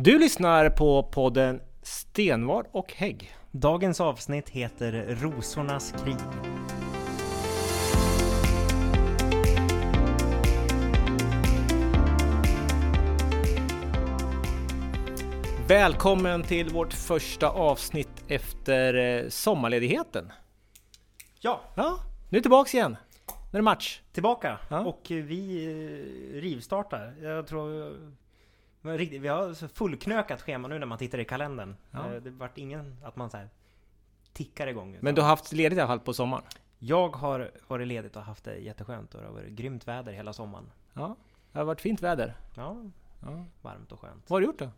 Du 0.00 0.18
lyssnar 0.18 0.70
på 0.70 1.02
podden 1.02 1.60
Stenvard 1.82 2.66
och 2.72 2.92
Hägg. 2.92 3.34
Dagens 3.50 4.00
avsnitt 4.00 4.48
heter 4.48 5.16
Rosornas 5.20 5.94
krig. 6.04 6.16
Välkommen 15.68 16.42
till 16.42 16.68
vårt 16.68 16.92
första 16.92 17.48
avsnitt 17.48 18.24
efter 18.28 18.94
eh, 18.94 19.28
sommarledigheten. 19.28 20.32
Ja, 21.40 21.60
Ja, 21.74 21.98
nu 22.28 22.38
är 22.38 22.42
tillbaks 22.42 22.74
igen. 22.74 22.96
Nu 23.28 23.56
är 23.56 23.58
det 23.58 23.62
match. 23.62 24.00
tillbaka 24.12 24.58
Ja. 24.68 24.80
och 24.80 25.06
vi 25.08 25.64
eh, 25.66 26.40
rivstartar. 26.40 27.14
Jag 27.22 27.46
tror 27.46 27.96
men 28.80 28.98
riktigt- 28.98 29.22
vi 29.22 29.28
har 29.28 29.68
fullknökat 29.68 30.42
schema 30.42 30.68
nu 30.68 30.78
när 30.78 30.86
man 30.86 30.98
tittar 30.98 31.18
i 31.18 31.24
kalendern. 31.24 31.76
Ja. 31.90 32.14
Eh, 32.14 32.22
Det 32.22 32.30
vart 32.30 32.58
ingen 32.58 32.96
att 33.04 33.16
man 33.16 33.30
så 33.30 33.36
här 33.36 33.48
tickar 34.32 34.66
igång. 34.66 34.90
utan 34.90 35.04
Men 35.04 35.14
du 35.14 35.20
har 35.20 35.28
haft 35.28 35.52
ledigt 35.52 35.78
i 35.78 35.80
alla 35.80 35.88
fall 35.88 36.00
på 36.00 36.12
sommaren? 36.12 36.44
Jag 36.78 37.08
har 37.16 37.50
varit 37.68 37.86
ledigt 37.88 38.16
och 38.16 38.22
haft 38.22 38.44
det 38.44 38.56
jätteskönt 38.56 39.14
och 39.14 39.20
det 39.20 39.26
har 39.26 39.34
varit 39.34 39.52
grymt 39.52 39.88
väder 39.88 40.12
hela 40.12 40.32
sommaren. 40.32 40.70
Ja, 40.92 41.16
det 41.52 41.58
har 41.58 41.64
varit 41.66 41.80
fint 41.80 42.02
väder. 42.02 42.34
Ja, 42.56 42.76
Ja. 43.22 43.44
varmt 43.62 43.92
och 43.92 44.00
skönt. 44.00 44.30
Vad 44.30 44.36
har 44.36 44.40
du 44.40 44.46
gjort 44.46 44.58
då? 44.58 44.70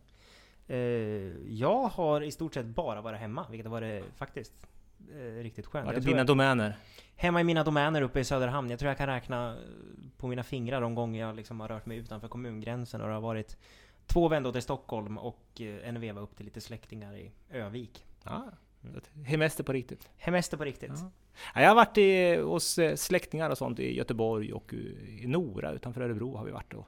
Eh, 0.67 0.77
jag 1.47 1.87
har 1.87 2.21
i 2.21 2.31
stort 2.31 2.53
sett 2.53 2.65
bara 2.65 3.01
varit 3.01 3.19
hemma, 3.19 3.45
vilket 3.49 3.65
har 3.65 3.71
varit 3.71 4.05
faktiskt 4.15 4.53
eh, 5.15 5.43
riktigt 5.43 5.65
skönt. 5.65 5.85
Var 5.85 5.93
Jag 5.93 6.01
det 6.01 6.03
tror 6.03 6.09
dina 6.11 6.19
jag- 6.19 6.27
domäner? 6.27 6.77
Hemma 7.15 7.41
i 7.41 7.43
mina 7.43 7.63
domäner 7.63 8.01
uppe 8.01 8.19
i 8.19 8.23
Söderhamn. 8.23 8.69
Jag 8.69 8.79
tror 8.79 8.87
jag 8.89 8.97
kan 8.97 9.07
räkna 9.07 9.57
på 10.17 10.27
mina 10.27 10.43
fingrar 10.43 10.81
de 10.81 10.95
gånger 10.95 11.21
jag 11.21 11.35
liksom 11.35 11.59
har 11.59 11.67
rört 11.67 11.85
mig 11.85 11.97
utanför 11.97 12.27
kommungränsen. 12.27 13.01
Och 13.01 13.07
det 13.07 13.13
har 13.13 13.21
varit 13.21 13.57
två 14.07 14.27
vändor 14.27 14.51
till 14.51 14.61
Stockholm 14.61 15.17
och 15.17 15.61
eh, 15.61 15.87
en 15.89 15.99
veva 15.99 16.21
upp 16.21 16.35
till 16.37 16.45
lite 16.45 16.61
släktingar 16.61 17.15
i 17.15 17.31
Övik. 17.51 18.05
Ja, 18.23 18.45
hemester 19.25 19.63
på 19.63 19.73
riktigt. 19.73 20.09
Hemester 20.17 20.57
på 20.57 20.63
riktigt. 20.65 20.91
Ja. 20.95 21.11
Ja, 21.55 21.61
jag 21.61 21.67
har 21.69 21.75
varit 21.75 21.97
i, 21.97 22.35
hos 22.35 22.77
eh, 22.79 22.95
släktingar 22.95 23.49
och 23.49 23.57
sånt 23.57 23.79
i 23.79 23.95
Göteborg 23.97 24.53
och 24.53 24.73
i 24.73 25.23
Nora 25.27 25.71
utanför 25.71 26.01
Örebro 26.01 26.35
har 26.35 26.45
vi 26.45 26.51
varit 26.51 26.73
och 26.73 26.87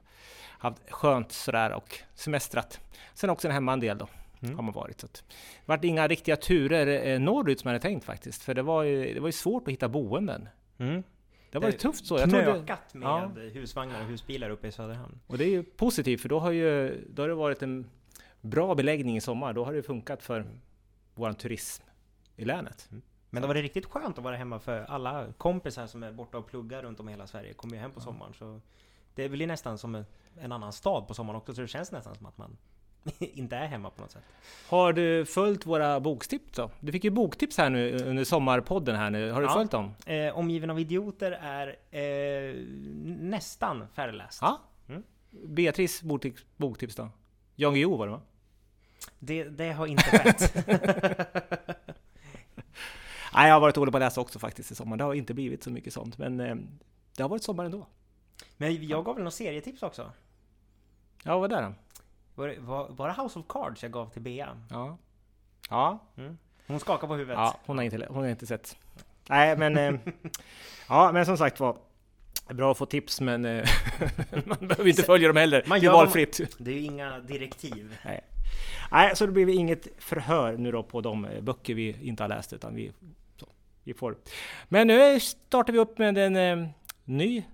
haft 0.58 0.90
skönt 0.90 1.32
sådär 1.32 1.72
och 1.72 1.98
semestrat. 2.14 2.80
Sen 3.14 3.30
också 3.30 3.48
hemma 3.48 3.72
en 3.72 3.80
del 3.80 3.98
då 3.98 4.08
Mm. 4.42 4.56
har 4.56 4.62
man 4.62 4.74
varit. 4.74 5.00
Så 5.00 5.06
att, 5.06 5.14
det 5.14 5.34
vart 5.66 5.84
inga 5.84 6.08
riktiga 6.08 6.36
turer 6.36 7.06
eh, 7.06 7.20
norrut 7.20 7.60
som 7.60 7.68
jag 7.68 7.72
hade 7.74 7.82
tänkt 7.82 8.04
faktiskt. 8.04 8.42
För 8.42 8.54
det 8.54 8.62
var 8.62 8.82
ju, 8.82 9.14
det 9.14 9.20
var 9.20 9.28
ju 9.28 9.32
svårt 9.32 9.62
att 9.68 9.72
hitta 9.72 9.88
boenden. 9.88 10.48
Mm. 10.78 11.02
Det 11.54 11.60
var 11.60 11.66
ju 11.66 11.72
Det- 11.72 11.78
tufft 11.78 12.06
så. 12.06 12.18
Jag 12.18 12.28
Knökat 12.28 12.94
med 12.94 13.06
Ja. 13.08 13.26
husvagnar 13.52 14.00
och 14.00 14.06
husbilar 14.06 14.50
uppe 14.50 14.66
i 14.68 14.72
Söderhamn. 14.72 15.20
och 15.26 15.38
det 15.38 15.44
är 15.44 15.48
ju 15.50 15.62
positivt 15.62 16.20
för 16.20 16.28
då 16.28 16.38
har, 16.38 16.50
ju, 16.50 17.04
då 17.10 17.22
har 17.22 17.28
det 17.28 17.34
varit 17.34 17.62
en 17.62 17.86
bra 18.40 18.74
beläggning 18.74 19.16
i 19.16 19.20
sommar. 19.20 19.52
Då 19.52 19.64
har 19.64 19.72
det 19.72 19.82
funkat 19.82 20.22
för 20.22 20.46
vår 21.14 21.32
turism 21.32 21.84
i 22.36 22.44
länet. 22.44 22.88
Men 23.30 23.42
det 23.42 23.46
var 23.48 23.54
det 23.54 23.62
riktigt 23.62 23.86
skönt 23.86 24.18
att 24.18 24.24
vara 24.24 24.36
hemma 24.36 24.58
för 24.58 24.80
alla 24.80 25.32
kompisar 25.38 25.86
som 25.86 26.02
är 26.02 26.12
borta 26.12 26.38
och 26.38 26.46
pluggar 26.46 26.82
runt 26.82 27.00
om 27.00 27.08
i 27.08 27.12
hela 27.12 27.26
Sverige 27.26 27.52
kommer 27.52 27.74
ju 27.74 27.80
hem 27.80 27.90
på 27.90 28.00
sommaren. 28.00 28.34
Så 28.34 28.60
det 29.14 29.28
blir 29.28 29.46
nästan 29.46 29.78
som 29.78 29.94
en, 29.94 30.04
en 30.40 30.52
annan 30.52 30.72
stad 30.72 31.08
på 31.08 31.14
sommaren 31.14 31.36
också. 31.36 31.54
Så 31.54 31.60
det 31.60 31.68
känns 31.68 31.92
nästan 31.92 32.14
som 32.14 32.26
att 32.26 32.38
man 32.38 32.56
inte 33.18 33.56
är 33.56 33.66
hemma 33.66 33.90
på 33.90 34.02
något 34.02 34.10
sätt. 34.10 34.22
Har 34.68 34.92
du 34.92 35.24
följt 35.26 35.66
våra 35.66 36.00
boktips 36.00 36.52
då? 36.56 36.70
Du 36.80 36.92
fick 36.92 37.04
ju 37.04 37.10
boktips 37.10 37.58
här 37.58 37.70
nu 37.70 37.98
under 37.98 38.24
sommarpodden 38.24 38.96
här 38.96 39.10
nu. 39.10 39.30
Har 39.30 39.40
du 39.40 39.46
Ja. 39.46 39.52
följt 39.54 39.70
dem? 39.70 39.94
Eh, 40.06 40.38
Omgiven 40.38 40.70
av 40.70 40.80
idioter 40.80 41.32
är 41.42 41.76
eh, 41.90 42.54
nästan 43.06 43.88
färdigläst. 43.94 44.38
Ja. 44.42 44.60
Mm. 44.88 45.02
Beatrice 45.30 46.02
boktips, 46.02 46.44
boktips 46.56 46.94
då? 46.96 47.08
Jan 47.56 47.74
Guillou 47.74 47.96
var 47.96 48.06
det 48.06 48.12
va? 48.12 48.20
Det, 49.18 49.44
det 49.44 49.72
har 49.72 49.86
inte 49.86 50.02
skett. 50.04 50.54
Nej, 53.34 53.48
jag 53.48 53.54
har 53.54 53.60
varit 53.60 53.74
dålig 53.74 53.92
på 53.92 53.96
att 53.98 54.02
läsa 54.02 54.20
också 54.20 54.38
faktiskt 54.38 54.70
i 54.70 54.74
sommar. 54.74 54.96
Det 54.96 55.04
har 55.04 55.14
inte 55.14 55.34
blivit 55.34 55.62
så 55.62 55.70
mycket 55.70 55.92
sånt, 55.92 56.18
men 56.18 56.40
eh, 56.40 56.54
det 57.16 57.22
har 57.22 57.28
varit 57.30 57.42
sommar 57.42 57.64
ändå. 57.64 57.86
Men 58.56 58.88
jag 58.88 59.04
gav 59.04 59.14
väl 59.14 59.24
något 59.24 59.34
serietips 59.34 59.82
också? 59.82 60.12
Ja, 61.22 61.38
vad 61.38 61.40
var 61.40 61.48
det 61.60 61.64
då? 61.66 61.74
Var, 62.34 62.48
det- 62.48 62.60
var, 62.60 62.88
var 62.88 63.08
det 63.08 63.22
House 63.22 63.38
of 63.38 63.44
Cards 63.48 63.82
jag 63.82 63.92
gav 63.92 64.10
till 64.10 64.22
Bea? 64.22 64.56
Ja. 64.70 64.98
Ja, 65.70 65.98
Mm. 66.16 66.38
Hon 66.66 66.80
skakar 66.80 67.06
på 67.06 67.14
huvudet. 67.14 67.36
ja 67.38 67.56
hon, 67.66 67.76
har 67.78 67.84
inte, 67.84 68.06
hon 68.08 68.16
har 68.22 68.28
inte 68.30 68.46
sett. 68.46 68.76
Nej, 69.28 69.56
men... 69.56 69.76
Eh, 69.78 69.94
ja, 70.88 71.10
men 71.12 71.26
som 71.26 71.38
sagt 71.38 71.60
var. 71.60 71.76
Bra 72.48 72.70
att 72.70 72.78
få 72.78 72.86
tips, 72.86 73.20
men 73.20 73.44
eh, 73.44 73.68
man 74.46 74.58
behöver 74.68 74.86
inte 74.88 75.02
följa 75.02 75.28
dem 75.28 75.36
heller. 75.36 75.64
Man 75.66 75.80
det 75.80 75.86
är 75.86 75.90
valfritt. 75.92 76.40
Det 76.58 76.70
är 76.70 76.74
ju 76.74 76.80
inga 76.80 77.18
direktiv. 77.20 77.96
Nej, 78.90 79.16
så 79.16 79.26
det 79.26 79.32
blir 79.32 79.48
inget 79.48 79.88
förhör 79.98 80.56
nu 80.56 80.72
då 80.72 80.82
på 80.82 81.00
de 81.00 81.24
eh, 81.24 81.40
böcker 81.40 81.74
vi 81.74 81.96
inte 82.08 82.22
har 82.22 82.28
läst, 82.28 82.52
utan 82.52 82.74
vi, 82.74 82.92
så, 83.36 83.46
vi 83.84 83.94
får... 83.94 84.16
Men 84.68 84.86
nu 84.86 85.20
startar 85.20 85.72
vi 85.72 85.78
upp 85.78 85.98
med 85.98 86.18
en 86.18 86.36
eh, 86.62 86.68
ny 87.04 87.44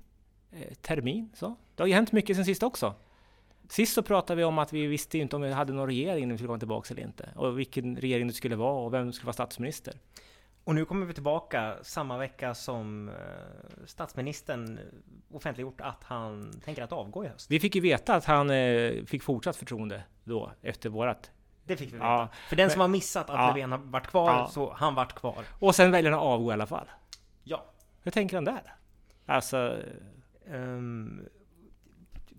eh, 0.52 0.74
termin. 0.82 1.30
Så. 1.34 1.56
Det 1.74 1.82
har 1.82 1.88
ju 1.88 1.94
hänt 1.94 2.12
mycket 2.12 2.36
sen 2.36 2.44
sist 2.44 2.62
också. 2.62 2.94
Sist 3.70 3.94
så 3.94 4.02
pratade 4.02 4.36
vi 4.36 4.44
om 4.44 4.58
att 4.58 4.72
vi 4.72 4.86
visste 4.86 5.18
inte 5.18 5.36
om 5.36 5.42
vi 5.42 5.52
hade 5.52 5.72
någon 5.72 5.86
regering 5.86 6.28
när 6.28 6.34
vi 6.34 6.38
skulle 6.38 6.48
komma 6.48 6.58
tillbaka 6.58 6.94
eller 6.94 7.02
inte. 7.02 7.28
Och 7.36 7.58
vilken 7.58 7.96
regering 7.96 8.26
det 8.28 8.32
skulle 8.34 8.56
vara 8.56 8.74
och 8.84 8.94
vem 8.94 9.04
som 9.06 9.12
skulle 9.12 9.26
vara 9.26 9.32
statsminister. 9.32 9.94
Och 10.64 10.74
nu 10.74 10.84
kommer 10.84 11.06
vi 11.06 11.14
tillbaka 11.14 11.76
samma 11.82 12.18
vecka 12.18 12.54
som 12.54 13.08
eh, 13.08 13.14
statsministern 13.86 14.78
offentliggjort 15.32 15.80
att 15.80 16.04
han 16.04 16.60
tänker 16.64 16.82
att 16.82 16.92
avgå 16.92 17.24
i 17.24 17.28
höst. 17.28 17.50
Vi 17.50 17.60
fick 17.60 17.74
ju 17.74 17.80
veta 17.80 18.14
att 18.14 18.24
han 18.24 18.50
eh, 18.50 19.04
fick 19.04 19.22
fortsatt 19.22 19.56
förtroende 19.56 20.02
då 20.24 20.52
efter 20.62 20.88
vårat. 20.88 21.30
Det 21.64 21.76
fick 21.76 21.88
vi 21.88 21.92
veta. 21.92 22.04
Ja, 22.06 22.28
För 22.48 22.56
den 22.56 22.64
men- 22.64 22.70
som 22.70 22.80
har 22.80 22.88
missat 22.88 23.30
att 23.30 23.36
Ja. 23.36 23.46
Löfven 23.48 23.72
har 23.72 23.78
varit 23.78 24.06
kvar, 24.06 24.30
Ja. 24.30 24.46
så 24.48 24.72
han 24.72 24.94
vart 24.94 25.14
kvar. 25.14 25.44
Och 25.58 25.74
sen 25.74 25.90
väljer 25.90 26.10
han 26.10 26.20
att 26.20 26.26
avgå 26.26 26.50
i 26.50 26.52
alla 26.52 26.66
fall. 26.66 26.86
Ja. 27.44 27.64
Hur 28.02 28.10
tänker 28.10 28.36
han 28.36 28.44
där? 28.44 28.74
Alltså, 29.26 29.76
Ehm, 30.52 31.26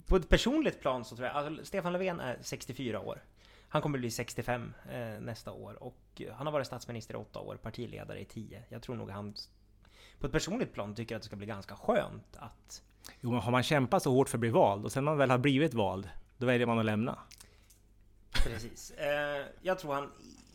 på 0.06 0.16
ett 0.16 0.30
personligt 0.30 0.82
plan 0.82 1.06
så 1.06 1.16
tror 1.16 1.28
jag, 1.28 1.36
alltså 1.36 1.66
Stefan 1.66 1.94
Löfven 1.94 2.20
är 2.20 2.38
64 2.42 3.00
år. 3.00 3.24
Han 3.68 3.82
kommer 3.82 4.00
bli 4.00 4.12
65 4.12 4.74
eh, 4.92 5.00
nästa 5.22 5.52
år 5.52 5.84
och 5.84 5.98
eh, 6.20 6.34
han 6.34 6.48
har 6.48 6.54
varit 6.54 6.68
statsminister 6.68 7.14
i 7.14 7.18
åtta 7.18 7.40
år, 7.40 7.56
partiledare 7.56 8.20
i 8.20 8.26
10. 8.26 8.64
Jag 8.70 8.82
tror 8.82 8.96
nog 8.96 9.10
han 9.10 9.36
på 10.20 10.28
ett 10.28 10.32
personligt 10.32 10.74
plan 10.74 10.96
tycker 10.96 11.16
att 11.16 11.22
det 11.22 11.26
ska 11.26 11.36
bli 11.36 11.48
ganska 11.48 11.76
skönt 11.76 12.38
att 12.38 12.84
Jo, 13.22 13.32
men 13.32 13.40
har 13.40 13.52
man 13.52 13.64
kämpat 13.64 14.04
så 14.04 14.12
hårt 14.12 14.30
för 14.30 14.38
att 14.38 14.40
bli 14.40 14.50
vald 14.50 14.86
och 14.86 14.92
sen 14.92 15.04
man 15.04 15.18
väl 15.18 15.30
har 15.30 15.38
blivit 15.38 15.74
vald, 15.74 16.10
då 16.38 16.46
väljer 16.46 16.68
man 16.68 16.80
att 16.80 16.86
lämna. 16.86 17.20
Precis. 18.32 18.92
Eh, 18.92 19.46
jag 19.62 19.80
tror 19.80 19.94
han 19.94 20.12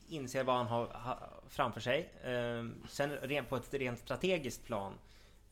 inser 0.08 0.44
vad 0.44 0.56
han 0.56 0.66
har 0.66 0.86
ha, 0.86 1.18
framför 1.48 1.80
sig. 1.80 2.12
Eh, 2.24 2.88
sen 2.88 3.10
rent 3.10 3.48
på 3.48 3.56
ett 3.56 3.74
rent 3.74 3.98
strategiskt 3.98 4.64
plan 4.64 4.92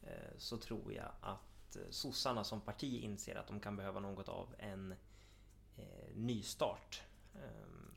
eh, 0.03 0.09
så 0.39 0.57
tror 0.57 0.93
jag 0.93 1.07
att 1.21 1.54
eh, 1.77 1.83
sossarna 1.91 2.45
som 2.45 2.61
parti 2.61 3.03
inser 3.03 3.35
att 3.35 3.47
de 3.47 3.61
kan 3.61 3.77
behöva 3.77 4.01
något 4.01 4.29
av 4.29 4.55
en 4.59 4.93
eh, 5.77 5.85
nystart. 6.15 7.03
Eh, 7.35 7.41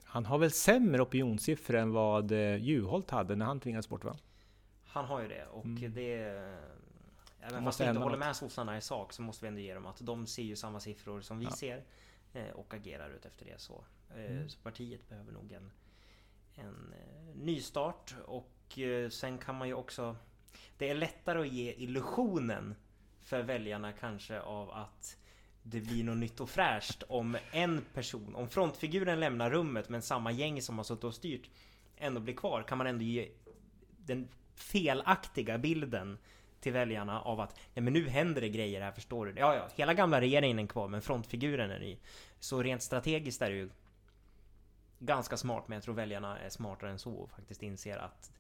Han 0.04 0.26
har 0.26 0.38
väl 0.38 0.52
sämre 0.52 1.02
opinionssiffror 1.02 1.76
än 1.78 1.92
vad 1.92 2.32
eh, 2.32 2.56
Juholt 2.56 3.10
hade 3.12 3.36
när 3.36 3.46
han 3.46 3.60
tvingades 3.60 3.90
bort 3.90 4.04
va? 4.04 4.18
han 4.90 5.06
har 5.06 5.22
ju 5.22 5.28
det 5.28 5.46
och 5.46 5.66
Mm. 5.66 5.94
det... 5.94 6.14
Även 7.40 7.64
måste 7.64 7.78
fast 7.78 7.82
vi 7.82 7.86
inte 7.90 8.00
håller 8.02 8.18
något. 8.18 8.26
med 8.26 8.36
sossarna 8.36 8.78
i 8.78 8.82
sak 8.82 9.14
så 9.14 9.22
måste 9.22 9.46
vi 9.46 9.48
ändå 9.48 9.60
ge 9.62 9.74
dem 9.74 9.86
att 9.86 9.98
de 10.00 10.28
ser 10.28 10.44
ju 10.44 10.56
samma 10.56 10.80
siffror 10.80 11.22
som 11.22 11.40
vi 11.40 11.46
Ja. 11.46 11.52
ser 11.52 11.84
eh, 12.34 12.50
och 12.50 12.74
agerar 12.74 13.10
ut 13.10 13.26
efter 13.26 13.46
det 13.46 13.60
så. 13.62 13.84
Eh, 14.16 14.32
Mm. 14.32 14.50
Så 14.50 14.60
partiet 14.60 15.10
behöver 15.10 15.32
nog 15.32 15.52
en, 15.52 15.72
en 16.56 16.94
eh, 16.94 17.36
nystart 17.36 18.16
och 18.26 18.80
eh, 18.80 19.10
sen 19.10 19.38
kan 19.38 19.56
man 19.56 19.68
ju 19.68 19.74
också... 19.74 20.16
Det 20.78 20.90
är 20.90 20.96
lättare 20.96 21.40
att 21.42 21.48
ge 21.54 21.74
illusionen 21.78 22.76
för 23.28 23.44
väljarna 23.44 23.92
kanske 23.92 24.40
av 24.40 24.72
att 24.72 25.18
det 25.64 25.82
blir 25.82 26.04
något 26.04 26.18
nytt 26.18 26.40
och 26.40 26.50
fräscht 26.50 27.04
om 27.08 27.38
en 27.52 27.82
person, 27.94 28.36
om 28.36 28.50
frontfiguren 28.50 29.20
lämnar 29.20 29.50
rummet 29.50 29.90
men 29.90 30.02
samma 30.02 30.32
gäng 30.32 30.62
som 30.62 30.78
har 30.78 30.84
suttit 30.84 31.04
och 31.04 31.16
styrt 31.16 31.50
ändå 31.98 32.22
blir 32.22 32.34
kvar 32.34 32.64
kan 32.64 32.78
man 32.78 32.88
ändå 32.88 33.04
ge 33.04 33.30
den 33.98 34.28
felaktiga 34.56 35.58
bilden 35.58 36.18
till 36.60 36.74
väljarna 36.74 37.22
av 37.22 37.40
att 37.40 37.60
nej 37.74 37.84
men 37.84 37.94
nu 37.94 38.08
händer 38.08 38.42
det 38.42 38.50
grejer 38.50 38.82
här 38.82 38.92
förstår 38.92 39.26
du. 39.26 39.34
Ja, 39.38 39.56
ja, 39.56 39.68
hela 39.76 39.94
gamla 39.94 40.22
regeringen 40.22 40.60
är 40.60 40.68
kvar 40.68 40.88
men 40.88 41.02
frontfiguren 41.02 41.72
är 41.72 41.80
ny. 41.80 41.98
Så 42.40 42.64
rent 42.64 42.84
strategiskt 42.84 43.42
är 43.42 43.50
det 43.50 43.56
ju 43.56 43.70
ganska 45.00 45.38
smart 45.38 45.68
men 45.68 45.76
jag 45.76 45.84
tror 45.84 45.96
väljarna 45.96 46.40
är 46.40 46.50
smartare 46.50 46.90
än 46.92 47.00
så 47.00 47.14
och 47.14 47.30
faktiskt 47.30 47.64
inser 47.64 47.98
att 47.98 48.32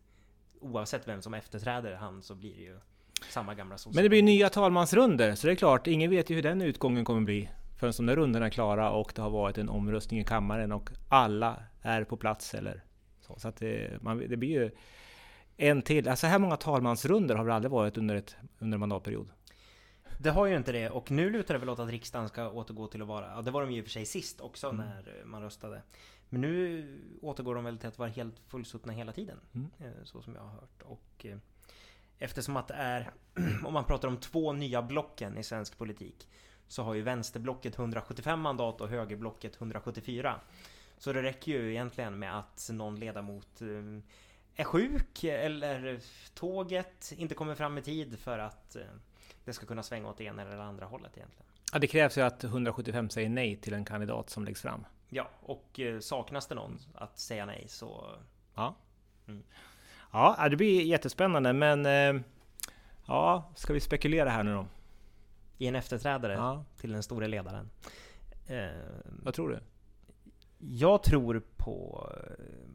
oavsett 0.59 1.07
vem 1.07 1.21
som 1.21 1.33
efterträder 1.33 1.95
han 1.95 2.21
så 2.21 2.35
blir 2.35 2.55
det 2.55 2.61
ju 2.61 2.79
samma 3.29 3.55
gamla 3.55 3.77
sossar. 3.77 3.95
Men 3.95 4.03
det 4.03 4.09
blir 4.09 4.23
nya 4.23 4.49
talmansrunder, 4.49 5.35
så 5.35 5.47
det 5.47 5.53
är 5.53 5.55
klart, 5.55 5.87
ingen 5.87 6.09
vet 6.09 6.29
ju 6.29 6.35
hur 6.35 6.43
den 6.43 6.61
utgången 6.61 7.05
kommer 7.05 7.21
bli 7.21 7.49
förrän 7.79 7.93
de 7.97 8.05
där 8.05 8.15
rundorna 8.15 8.45
är 8.45 8.49
klara 8.49 8.91
och 8.91 9.11
det 9.15 9.21
har 9.21 9.29
varit 9.29 9.57
en 9.57 9.69
omröstning 9.69 10.19
i 10.19 10.23
kammaren 10.23 10.71
och 10.71 10.89
alla 11.09 11.63
är 11.81 12.03
på 12.03 12.17
plats 12.17 12.53
eller 12.53 12.83
så. 13.21 13.35
Så 13.39 13.47
att 13.47 13.55
det, 13.55 14.01
man, 14.01 14.17
det 14.29 14.37
blir 14.37 14.49
ju 14.49 14.71
en 15.57 15.81
till. 15.81 16.07
Alltså 16.07 16.21
så 16.21 16.27
här 16.27 16.39
många 16.39 16.57
talmansrunder 16.57 17.35
har 17.35 17.45
det 17.45 17.53
aldrig 17.53 17.71
varit 17.71 17.97
under, 17.97 18.15
ett, 18.15 18.35
under 18.59 18.75
en 18.75 18.79
mandatperiod. 18.79 19.29
Det 20.19 20.29
har 20.29 20.45
ju 20.45 20.57
inte 20.57 20.71
det 20.71 20.89
och 20.89 21.11
nu 21.11 21.29
lutar 21.29 21.53
det 21.53 21.59
väl 21.59 21.69
åt 21.69 21.79
att 21.79 21.89
riksdagen 21.89 22.29
ska 22.29 22.49
återgå 22.49 22.87
till 22.87 23.01
att 23.01 23.07
vara, 23.07 23.25
ja 23.35 23.41
det 23.41 23.51
var 23.51 23.61
de 23.61 23.71
ju 23.71 23.77
i 23.77 23.81
och 23.81 23.85
för 23.85 23.91
sig 23.91 24.05
sist 24.05 24.41
också 24.41 24.67
Mm. 24.69 24.77
när 24.85 25.23
man 25.25 25.41
röstade. 25.41 25.81
Men 26.29 26.41
nu 26.41 26.85
återgår 27.21 27.55
de 27.55 27.63
väl 27.63 27.77
till 27.77 27.87
att 27.87 27.99
vara 27.99 28.09
helt 28.09 28.39
fullsuttna 28.47 28.93
hela 28.93 29.11
tiden. 29.11 29.37
Mm. 29.53 29.67
eh, 29.79 30.03
Så 30.03 30.21
som 30.21 30.35
jag 30.35 30.41
har 30.41 30.49
hört. 30.49 30.81
Och 30.83 31.25
eh, 31.25 31.37
eftersom 32.19 32.57
att 32.57 32.67
det 32.67 32.73
är, 32.73 33.11
om 33.65 33.73
man 33.73 33.85
pratar 33.85 34.07
om 34.07 34.17
två 34.17 34.53
nya 34.53 34.81
blocken 34.81 35.37
i 35.37 35.43
svensk 35.43 35.77
politik, 35.77 36.27
så 36.67 36.83
har 36.83 36.93
ju 36.93 37.01
vänsterblocket 37.01 37.79
175 37.79 38.39
mandat 38.39 38.81
och 38.81 38.89
högerblocket 38.89 39.55
174. 39.55 40.39
Så 40.97 41.13
det 41.13 41.23
räcker 41.23 41.51
ju 41.51 41.71
egentligen 41.71 42.19
med 42.19 42.39
att 42.39 42.69
någon 42.71 42.99
ledamot 42.99 43.61
eh, 43.61 44.01
är 44.55 44.63
sjuk 44.63 45.23
eller 45.23 45.99
tåget 46.33 47.13
inte 47.17 47.35
kommer 47.35 47.55
fram 47.55 47.77
i 47.77 47.81
tid 47.81 48.19
för 48.19 48.39
att 48.39 48.75
eh, 48.75 48.81
det 49.45 49.53
ska 49.53 49.65
kunna 49.65 49.83
svänga 49.83 50.09
åt 50.09 50.17
det 50.17 50.23
ena 50.23 50.41
eller 50.41 50.57
andra 50.57 50.85
hållet 50.85 51.17
egentligen. 51.17 51.45
Ja, 51.73 51.79
det 51.79 51.87
krävs 51.87 52.17
ju 52.17 52.21
att 52.21 52.43
175 52.43 53.09
säger 53.09 53.29
nej 53.29 53.55
till 53.55 53.73
en 53.73 53.85
kandidat 53.85 54.29
som 54.29 54.45
läggs 54.45 54.61
fram. 54.61 54.85
Ja, 55.09 55.29
och 55.39 55.79
eh, 55.79 55.99
saknas 55.99 56.47
det 56.47 56.55
någon 56.55 56.79
att 56.95 57.19
säga 57.19 57.45
nej 57.45 57.65
så... 57.67 58.15
Ja. 58.55 58.75
Mm. 59.27 59.43
Ja, 60.11 60.47
det 60.49 60.55
blir 60.55 60.81
jättespännande, 60.83 61.53
men 61.53 61.85
eh, 61.85 62.21
ja, 63.05 63.51
ska 63.55 63.73
vi 63.73 63.79
spekulera 63.79 64.29
här 64.29 64.43
nu 64.43 64.53
då? 64.53 64.65
I 65.57 65.67
en 65.67 65.75
efterträdare 65.75 66.33
Ja, 66.33 66.63
till 66.77 66.91
den 66.91 67.03
store 67.03 67.27
ledaren. 67.27 67.69
Eh, 68.47 68.67
vad 69.23 69.33
tror 69.33 69.49
du? 69.49 69.59
Jag 70.59 71.03
tror 71.03 71.41
på 71.57 72.07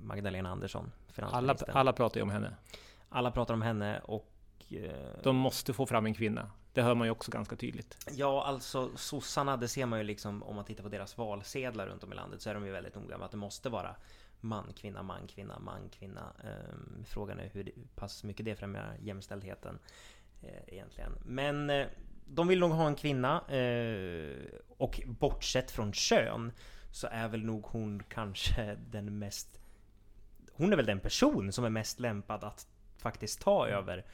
Magdalena 0.02 0.50
Andersson, 0.50 0.92
Alla, 1.16 1.56
alla 1.68 1.92
pratar 1.92 2.16
ju 2.16 2.22
om 2.22 2.30
henne. 2.30 2.56
Alla 3.08 3.30
pratar 3.30 3.54
om 3.54 3.62
henne 3.62 4.00
och... 4.04 4.32
eh, 4.70 5.22
De 5.22 5.36
måste 5.36 5.72
få 5.72 5.86
fram 5.86 6.06
en 6.06 6.14
kvinna. 6.14 6.50
Det 6.72 6.82
hör 6.82 6.94
man 6.94 7.06
ju 7.06 7.10
också 7.10 7.30
ganska 7.30 7.56
tydligt. 7.56 8.08
Ja, 8.10 8.44
alltså 8.44 8.90
sossarna, 8.96 9.56
det 9.56 9.68
ser 9.68 9.86
man 9.86 9.98
ju 9.98 10.04
liksom 10.04 10.42
om 10.42 10.56
man 10.56 10.64
tittar 10.64 10.82
på 10.82 10.88
deras 10.88 11.18
valsedlar 11.18 11.86
runt 11.86 12.04
om 12.04 12.12
i 12.12 12.16
landet 12.16 12.42
så 12.42 12.50
är 12.50 12.54
de 12.54 12.66
ju 12.66 12.72
väldigt 12.72 12.94
noga 12.94 13.18
med 13.18 13.24
att 13.24 13.30
det 13.30 13.36
måste 13.36 13.68
vara 13.68 13.94
man, 14.42 14.72
kvinna, 14.72 15.02
man, 15.02 15.26
kvinna, 15.26 15.58
man, 15.58 15.88
kvinna. 15.88 16.32
Ehm, 16.44 17.04
frågan 17.04 17.40
är 17.40 17.50
hur 17.52 17.72
pass 17.94 18.24
mycket 18.24 18.46
det 18.46 18.56
främjar 18.56 18.96
jämställdheten 19.00 19.78
eh, 20.42 20.74
egentligen. 20.74 21.12
Men 21.24 21.70
eh, 21.70 21.86
de 22.26 22.48
vill 22.48 22.58
nog 22.58 22.70
ha 22.70 22.86
en 22.86 22.94
kvinna 22.94 23.48
eh, 23.48 24.36
och 24.68 25.00
bortsett 25.06 25.70
från 25.70 25.92
kön 25.92 26.52
så 26.90 27.06
är 27.10 27.28
väl 27.28 27.44
nog 27.44 27.64
hon 27.66 28.02
kanske 28.08 28.76
den 28.90 29.18
mest 29.18 29.58
hon 30.52 30.72
är 30.72 30.76
väl 30.76 30.86
den 30.86 31.00
person 31.00 31.52
som 31.52 31.64
är 31.64 31.70
mest 31.70 32.00
lämpad 32.00 32.44
att 32.44 32.66
faktiskt 32.98 33.40
ta 33.40 33.66
över 33.68 34.04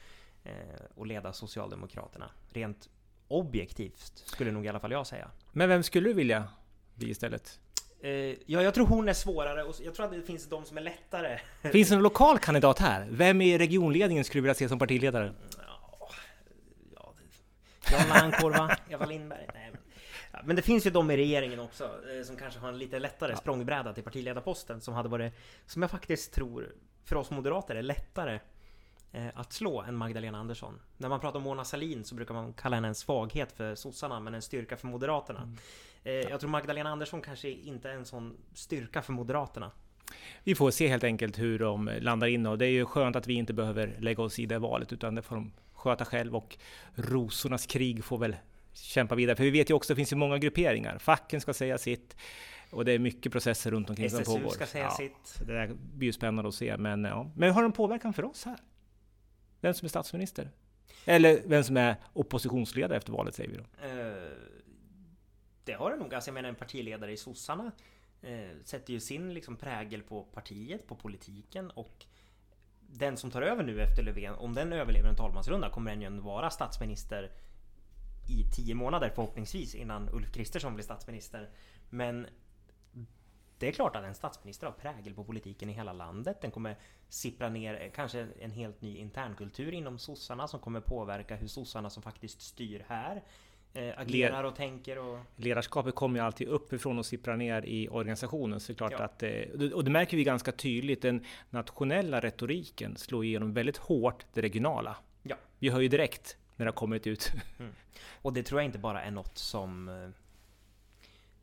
eh, 0.43 0.85
och 0.95 1.07
leda 1.07 1.33
Socialdemokraterna. 1.33 2.31
Rent 2.49 2.89
objektivt 3.27 4.23
skulle 4.25 4.51
nog 4.51 4.65
i 4.65 4.69
alla 4.69 4.79
fall 4.79 4.91
jag 4.91 5.07
säga. 5.07 5.31
Men 5.51 5.69
vem 5.69 5.83
skulle 5.83 6.09
du 6.09 6.13
vilja 6.13 6.47
bli 6.95 7.09
istället? 7.09 7.59
Eh, 8.01 8.11
ja, 8.45 8.61
jag 8.61 8.73
tror 8.73 8.85
hon 8.85 9.09
är 9.09 9.13
svårare 9.13 9.63
och 9.63 9.75
jag 9.83 9.93
tror 9.95 10.05
att 10.05 10.11
det 10.11 10.21
finns 10.21 10.49
de 10.49 10.65
som 10.65 10.77
är 10.77 10.81
lättare. 10.81 11.39
Finns 11.71 11.89
det 11.89 11.95
en 11.95 12.01
lokal 12.01 12.39
kandidat 12.39 12.79
här? 12.79 13.07
Vem 13.11 13.41
i 13.41 13.57
regionledningen 13.57 14.23
skulle 14.23 14.37
du 14.39 14.41
vilja 14.43 14.53
se 14.53 14.69
som 14.69 14.79
partiledare? 14.79 15.33
Ja, 15.57 16.09
ja, 16.95 17.13
det- 17.17 17.91
Jan 17.95 18.09
Landkorva, 18.09 18.77
Eva 18.89 19.05
Lindberg. 19.05 19.45
Nej, 19.53 19.69
men, 19.71 19.81
ja, 20.31 20.39
men 20.43 20.55
det 20.55 20.61
finns 20.61 20.85
ju 20.85 20.89
de 20.89 21.11
i 21.11 21.17
regeringen 21.17 21.59
också 21.59 21.83
eh, 21.83 22.23
som 22.25 22.35
kanske 22.35 22.59
har 22.59 22.69
en 22.69 22.77
lite 22.77 22.99
lättare 22.99 23.35
språngbräda 23.35 23.93
till 23.93 24.03
partiledarposten 24.03 24.81
som 24.81 24.93
hade 24.93 25.09
varit, 25.09 25.33
som 25.65 25.81
jag 25.81 25.91
faktiskt 25.91 26.33
tror 26.33 26.67
för 27.05 27.15
oss 27.15 27.29
moderater 27.31 27.75
är 27.75 27.81
lättare 27.81 28.39
att 29.33 29.53
slå 29.53 29.81
än 29.81 29.95
Magdalena 29.95 30.37
Andersson. 30.37 30.79
När 30.97 31.09
man 31.09 31.19
pratar 31.19 31.37
om 31.37 31.43
Mona 31.43 31.65
Sahlin 31.65 32.03
så 32.03 32.15
brukar 32.15 32.33
man 32.33 32.53
kalla 32.53 32.75
henne 32.75 32.87
en 32.87 32.95
svaghet 32.95 33.51
för 33.51 33.75
sossarna 33.75 34.19
men 34.19 34.33
en 34.33 34.41
styrka 34.41 34.77
för 34.77 34.87
moderaterna. 34.87 35.55
Eh, 36.03 36.13
jag 36.13 36.39
tror 36.39 36.49
Magdalena 36.49 36.89
Andersson 36.89 37.21
kanske 37.21 37.49
inte 37.49 37.89
är 37.89 37.93
en 37.93 38.05
sån 38.05 38.37
styrka 38.53 39.01
för 39.01 39.13
moderaterna. 39.13 39.71
Vi 40.43 40.55
får 40.55 40.71
se 40.71 40.87
helt 40.87 41.03
enkelt 41.03 41.39
hur 41.39 41.59
de 41.59 41.91
landar 41.99 42.27
in 42.27 42.45
och 42.45 42.57
det 42.57 42.65
är 42.65 42.71
ju 42.71 42.85
skönt 42.85 43.15
att 43.15 43.27
vi 43.27 43.33
inte 43.33 43.53
behöver 43.53 43.95
lägga 43.99 44.23
oss 44.23 44.39
i 44.39 44.45
det 44.45 44.59
valet 44.59 44.93
utan 44.93 45.15
det 45.15 45.21
får 45.21 45.35
de 45.35 45.51
sköta 45.73 46.05
själv 46.05 46.35
och 46.35 46.57
rosornas 46.95 47.65
krig 47.65 48.03
får 48.03 48.17
väl 48.17 48.35
kämpa 48.73 49.15
vidare. 49.15 49.35
För 49.35 49.43
vi 49.43 49.49
vet 49.49 49.69
ju 49.69 49.73
också 49.73 49.93
att 49.93 49.95
det 49.95 49.99
finns 49.99 50.11
ju 50.11 50.15
många 50.15 50.37
grupperingar. 50.37 50.97
Facken 50.97 51.41
ska 51.41 51.53
säga 51.53 51.77
sitt 51.77 52.15
och 52.71 52.85
det 52.85 52.91
är 52.91 52.99
mycket 52.99 53.31
processer 53.31 53.71
runt 53.71 53.89
omkring 53.89 54.09
som 54.09 54.19
SSU 54.19 54.37
pågår. 54.37 54.49
ska 54.49 54.65
säga 54.65 54.83
Ja, 54.83 54.91
sitt. 54.91 55.39
Det 55.47 55.53
där 55.53 55.71
blir 55.95 56.07
ju 56.07 56.13
spännande 56.13 56.49
att 56.49 56.55
se. 56.55 56.77
Men, 56.77 57.03
ja. 57.03 57.31
men 57.35 57.51
har 57.51 57.61
de 57.63 57.71
påverkan 57.71 58.13
för 58.13 58.25
oss 58.25 58.45
här? 58.45 58.57
Vem 59.61 59.73
som 59.73 59.85
är 59.85 59.89
statsminister? 59.89 60.49
Eller 61.05 61.41
vem 61.45 61.63
som 61.63 61.77
är 61.77 61.95
oppositionsledare 62.13 62.97
efter 62.97 63.13
valet 63.13 63.35
säger 63.35 63.49
vi 63.49 63.57
då. 63.57 63.87
Eh, 63.87 64.31
det 65.63 65.73
har 65.73 65.91
det 65.91 65.97
nog. 65.97 66.13
Alltså 66.13 66.29
jag 66.29 66.33
menar 66.33 66.49
en 66.49 66.55
partiledare 66.55 67.11
i 67.11 67.17
sossarna 67.17 67.71
eh, 68.21 68.49
sätter 68.63 68.93
ju 68.93 68.99
sin 68.99 69.33
liksom 69.33 69.55
prägel 69.55 70.01
på 70.01 70.23
partiet, 70.23 70.87
på 70.87 70.95
politiken 70.95 71.71
och 71.71 72.05
den 72.91 73.17
som 73.17 73.31
tar 73.31 73.41
över 73.41 73.63
nu 73.63 73.81
efter 73.81 74.03
Löfven, 74.03 74.35
om 74.35 74.53
den 74.53 74.73
överlever 74.73 75.09
en 75.09 75.15
talmansrunda 75.15 75.69
kommer 75.69 75.91
den 75.91 76.01
ju 76.01 76.19
vara 76.19 76.49
statsminister 76.49 77.31
i 78.29 78.43
tio 78.55 78.75
månader 78.75 79.11
förhoppningsvis 79.15 79.75
innan 79.75 80.09
Ulf 80.09 80.31
Kristersson 80.31 80.75
blir 80.75 80.83
statsminister. 80.83 81.49
Men 81.89 82.27
det 83.59 83.67
är 83.67 83.71
klart 83.71 83.95
att 83.95 84.03
en 84.03 84.15
statsminister 84.15 84.67
har 84.67 84.73
prägel 84.73 85.13
på 85.13 85.23
politiken 85.23 85.69
i 85.69 85.73
hela 85.73 85.93
landet. 85.93 86.41
Den 86.41 86.51
kommer 86.51 86.75
sippra 87.09 87.49
ner 87.49 87.91
kanske 87.95 88.27
en 88.39 88.51
helt 88.51 88.81
ny 88.81 88.97
internkultur 88.97 89.73
inom 89.73 89.99
sossarna 89.99 90.47
som 90.47 90.59
kommer 90.59 90.81
påverka 90.81 91.35
hur 91.35 91.47
sossarna 91.47 91.89
som 91.89 92.03
faktiskt 92.03 92.41
styr 92.41 92.85
här 92.87 93.23
eh, 93.73 93.93
agerar 93.97 94.43
och 94.43 94.55
tänker 94.55 94.97
och... 94.97 95.19
Ledarskapet 95.35 95.95
kommer 95.95 96.19
ju 96.19 96.25
alltid 96.25 96.47
uppifrån 96.47 96.99
och 96.99 97.05
sipprar 97.05 97.37
ner 97.37 97.61
i 97.65 97.89
organisationen. 97.89 98.59
Så 98.59 98.75
klart 98.75 98.91
Ja. 98.91 99.03
att, 99.03 99.23
eh, 99.23 99.71
och 99.73 99.83
det 99.83 99.91
märker 99.91 100.17
vi 100.17 100.23
ganska 100.23 100.51
tydligt. 100.51 101.01
Den 101.01 101.25
nationella 101.49 102.19
retoriken 102.19 102.97
slår 102.97 103.25
igenom 103.25 103.53
väldigt 103.53 103.77
hårt 103.77 104.25
det 104.33 104.41
regionala. 104.41 104.97
Ja. 105.23 105.35
Vi 105.59 105.69
hör 105.69 105.79
ju 105.79 105.87
direkt 105.87 106.37
när 106.55 106.65
det 106.65 106.71
har 106.71 106.75
kommit 106.75 107.07
ut. 107.07 107.31
Och 108.21 108.33
det 108.33 108.43
tror 108.43 108.61
jag 108.61 108.65
inte 108.65 108.79
bara 108.79 109.03
är 109.03 109.11
något 109.11 109.37
som 109.37 109.89
eh, 109.89 110.09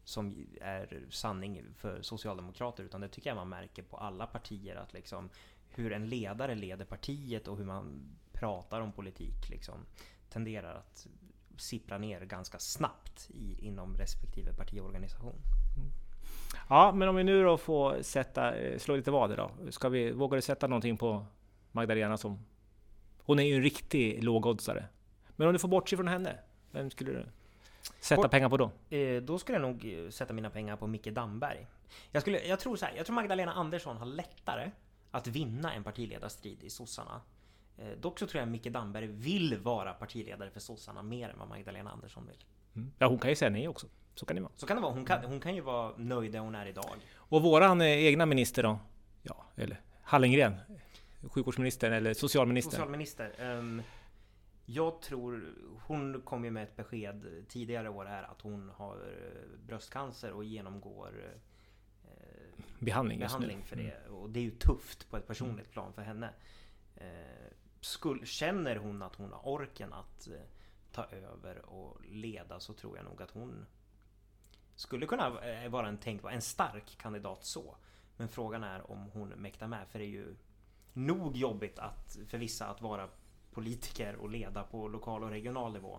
som 0.07 0.47
är 0.61 1.01
sanning 1.11 1.63
för 1.77 2.03
socialdemokrater 2.03 2.85
utan 2.85 3.01
det 3.01 3.09
tycker 3.09 3.31
jag 3.31 3.37
man 3.37 3.49
märker 3.49 3.83
på 3.83 3.97
alla 3.97 4.27
partier 4.27 4.77
att 4.77 4.93
liksom 4.93 5.29
hur 5.69 5.93
en 5.93 6.09
ledare 6.09 6.55
leder 6.55 6.85
partiet 6.85 7.49
och 7.49 7.57
hur 7.57 7.65
man 7.65 8.17
pratar 8.33 8.81
om 8.81 8.93
politik 8.93 9.49
liksom 9.51 9.75
tenderar 10.29 10.75
att 10.75 11.07
sippra 11.57 11.99
ner 11.99 12.21
ganska 12.21 12.59
snabbt 12.59 13.31
i, 13.31 13.67
inom 13.67 13.97
respektive 13.97 14.53
partiorganisation. 14.53 15.41
Ja, 16.69 16.93
men 16.93 17.09
om 17.09 17.17
vi 17.17 17.25
nu 17.25 17.43
då 17.43 17.57
får 17.57 18.03
sätta, 18.03 18.57
eh, 18.57 18.79
slå 18.79 18.97
lite 18.97 19.11
vad 19.11 19.37
då. 19.37 19.51
Ska 19.71 19.89
vi, 19.89 20.13
vågar 20.13 20.37
du 20.37 20.43
sätta 20.43 20.67
någonting 20.67 20.97
på 20.97 21.27
Magdalena 21.73 22.17
som... 22.17 22.39
Hon 23.19 23.39
är 23.39 23.43
ju 23.43 23.55
en 23.55 23.63
riktig 23.63 24.25
lågoddsare. 24.25 24.85
Men 25.37 25.47
om 25.47 25.53
du 25.53 25.59
får 25.59 25.69
bortse 25.69 25.97
från 25.97 26.09
henne, 26.09 26.39
vem 26.71 26.91
skulle 26.91 27.13
du 27.13 27.27
sätta 28.01 28.23
Bort- 28.23 28.31
pengar 28.31 28.49
på 28.49 28.57
då? 28.57 28.71
Eh, 28.97 29.23
då 29.23 29.39
skulle 29.39 29.59
jag 29.59 29.63
nog 29.63 30.05
eh, 30.05 30.11
sätta 30.11 30.33
mina 30.33 30.51
pengar 30.51 30.77
på 30.77 30.87
Micke 30.87 31.07
Damberg. 31.07 31.67
Jag, 32.13 32.23
skulle, 32.23 32.41
jag, 32.47 32.61
tror 32.61 32.77
så 32.77 32.87
här, 32.87 32.95
jag 32.97 33.07
tror 33.07 33.15
Magdalena 33.15 33.53
Andersson 33.53 33.97
har 33.97 34.07
lättare 34.07 34.71
att 35.11 35.27
vinna 35.27 35.73
en 35.75 35.85
partiledarstrid 35.85 36.63
i 36.63 36.71
sossarna. 36.71 37.21
Eh, 37.79 37.89
dock 38.01 38.19
så 38.19 38.27
tror 38.27 38.41
jag 38.41 38.49
Micke 38.49 38.67
Damberg 38.73 39.07
vill 39.07 39.59
vara 39.59 39.93
partiledare 39.93 40.51
för 40.51 40.61
sossarna 40.61 41.03
mer 41.03 41.29
än 41.29 41.39
vad 41.39 41.49
Magdalena 41.49 41.91
Andersson 41.91 42.27
vill. 42.27 42.45
Mm. 42.77 42.93
Ja, 42.99 43.07
hon 43.09 43.19
kan 43.19 43.31
ju 43.31 43.37
säga 43.37 43.51
nej 43.51 43.69
också. 43.69 43.87
Så 44.15 44.27
kan 44.27 44.37
det 44.37 44.43
vara. 44.43 44.53
Så 44.57 44.67
kan 44.67 44.77
det 44.77 44.83
vara. 44.83 44.93
Hon 44.93 45.05
kan, 45.05 45.25
hon 45.25 45.41
kan 45.41 45.55
ju 45.55 45.61
vara 45.61 45.93
nöjd 45.97 46.33
där 46.33 46.39
hon 46.41 46.55
är 46.55 46.67
idag. 46.67 46.97
Och 47.17 47.43
våran 47.43 47.81
eh, 47.81 47.87
egna 47.87 48.27
minister 48.27 48.63
då? 48.63 48.79
Ja, 49.23 49.45
eller 49.57 49.81
Hallengren? 50.03 50.57
Sjukvårdsministern 51.23 51.93
eller 51.93 52.15
socialministern? 52.15 52.71
Socialminister. 52.71 53.33
ehm, 53.39 53.83
jag 54.67 55.03
tror 55.03 55.55
hon 55.87 56.23
kom 56.23 56.45
ju 56.45 56.51
med 56.51 56.63
ett 56.63 56.77
besked 56.77 57.45
tidigare 57.49 57.89
år 57.89 58.05
här 58.05 58.23
att 58.23 58.41
hon 58.41 58.69
har 58.69 58.97
eh, 58.97 59.59
bröstcancer 59.67 60.33
och 60.33 60.45
genomgår 60.45 61.25
eh, 61.25 61.41
Behandling 62.79 63.19
behandling 63.19 63.63
för 63.63 63.77
Mm. 63.77 63.87
det. 63.87 64.09
Och 64.09 64.31
det 64.31 64.41
är 64.41 64.45
ju 64.45 64.51
tufft 64.51 65.11
på 65.11 65.17
ett 65.17 65.27
personligt 65.27 65.71
plan 65.71 65.93
för 65.93 66.03
henne. 66.03 66.31
Eh, 66.97 67.53
skull, 67.81 68.27
känner 68.27 68.77
hon 68.77 69.03
att 69.03 69.15
hon 69.15 69.33
har 69.33 69.49
orken 69.49 69.93
att 69.93 70.29
eh, 70.29 70.35
ta 70.93 71.05
över 71.05 71.65
och 71.65 72.01
leda 72.05 72.61
så 72.61 72.73
tror 72.73 72.97
jag 72.97 73.05
nog 73.05 73.23
att 73.23 73.31
hon 73.31 73.67
skulle 74.75 75.07
kunna 75.07 75.41
eh, 75.51 75.71
vara 75.71 75.89
en 75.89 75.99
tänkbar, 75.99 76.31
en 76.31 76.43
stark 76.43 76.97
kandidat 76.99 77.45
så. 77.45 77.77
Men 78.17 78.29
frågan 78.29 78.65
är 78.65 78.91
om 78.91 79.11
hon 79.13 79.29
mäktar 79.29 79.67
med 79.69 79.89
för 79.89 79.99
det 79.99 80.05
är 80.05 80.09
ju 80.09 80.37
nog 80.93 81.37
jobbigt 81.37 81.79
att, 81.79 82.19
för 82.29 82.39
vissa 82.39 82.67
att 82.67 82.81
vara 82.83 83.09
politiker 83.57 84.17
och 84.17 84.31
leda 84.31 84.63
på 84.63 84.89
lokal 84.89 85.25
och 85.25 85.31
regional 85.31 85.73
nivå. 85.73 85.99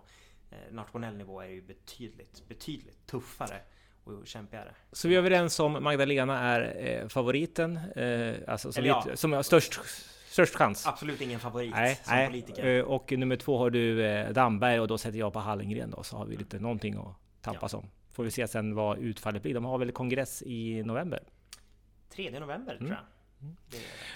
Eh, 0.50 0.56
nationell 0.72 1.16
nivå 1.16 1.40
är 1.40 1.48
ju 1.48 1.62
betydligt, 1.62 2.48
betydligt 2.48 3.06
tuffare 3.06 3.60
och 4.04 4.26
kämpigare. 4.26 4.74
Så 4.92 5.08
vi 5.08 5.14
är 5.14 5.18
överens 5.18 5.60
om 5.60 5.72
Magdalena 5.72 6.38
är 6.38 6.86
eh, 6.86 7.08
favoriten, 7.08 7.76
eh, 7.96 8.34
alltså 8.46 8.72
som, 8.72 8.84
ja. 8.84 9.06
som 9.14 9.32
har 9.32 9.42
störst 9.42 9.80
störst 10.28 10.54
chans. 10.54 10.86
Absolut 10.86 11.20
ingen 11.20 11.40
favorit 11.40 11.70
Nej, 11.74 12.00
som 12.04 12.16
nej. 12.16 12.26
politiker. 12.26 12.84
Och 12.84 13.12
nummer 13.12 13.36
två 13.36 13.58
har 13.58 13.70
du 13.70 14.02
Damberg 14.32 14.80
och 14.80 14.88
då 14.88 14.98
sätter 14.98 15.18
jag 15.18 15.32
på 15.32 15.38
Hallengren 15.38 15.90
då, 15.90 16.02
så 16.02 16.16
har 16.16 16.26
vi 16.26 16.36
lite 16.36 16.58
någonting 16.58 16.94
att 16.96 17.42
tampas 17.42 17.74
om. 17.74 17.90
Får 18.12 18.24
vi 18.24 18.30
se 18.30 18.48
sen 18.48 18.74
vad 18.74 18.98
utfallet 18.98 19.42
blir. 19.42 19.54
De 19.54 19.64
har 19.64 19.78
väl 19.78 19.92
kongress 19.92 20.42
i 20.42 20.82
november. 20.82 21.20
3 22.08 22.40
november 22.40 22.72
Mm. 22.72 22.78
tror 22.78 22.90
jag. 22.90 23.17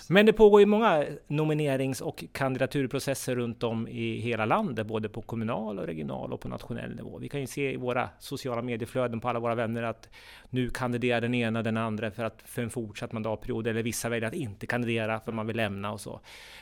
Men 0.09 0.27
det 0.27 0.33
pågår 0.33 0.61
ju 0.61 0.67
många 0.67 1.07
nominerings 1.27 2.01
och 2.01 2.25
kandidaturprocesser 2.33 3.37
runt 3.37 3.63
om 3.63 3.89
i 3.89 4.17
hela 4.17 4.45
landet, 4.45 4.87
både 4.87 5.09
på 5.09 5.23
kommunal 5.23 5.79
och 5.79 5.87
regional 5.87 6.33
och 6.33 6.41
på 6.41 6.49
nationell 6.49 6.95
nivå. 6.95 7.19
Vi 7.19 7.29
kan 7.29 7.41
ju 7.41 7.47
se 7.47 7.73
i 7.73 7.77
våra 7.77 8.09
sociala 8.19 8.63
medieflöden 8.63 9.21
på 9.21 9.29
alla 9.29 9.41
våra 9.41 9.55
vänner 9.55 9.83
att 9.83 10.09
nu 10.51 10.71
kandiderar 10.71 11.21
den 11.21 11.35
ena 11.35 11.63
den 11.63 11.77
andra 11.77 12.11
för, 12.11 12.25
att, 12.25 12.43
för 12.45 12.63
en 12.63 12.71
fortsatt 12.71 13.13
mandatperiod, 13.13 13.67
eller 13.67 13.83
vissa 13.83 14.09
väljer 14.09 14.29
att 14.29 14.35
inte 14.35 14.67
kandidera 14.67 15.21
för 15.21 15.33
man 15.33 15.47
vill 15.47 15.57
lämna 15.57 15.93
och 15.93 16.01
så. 16.01 16.21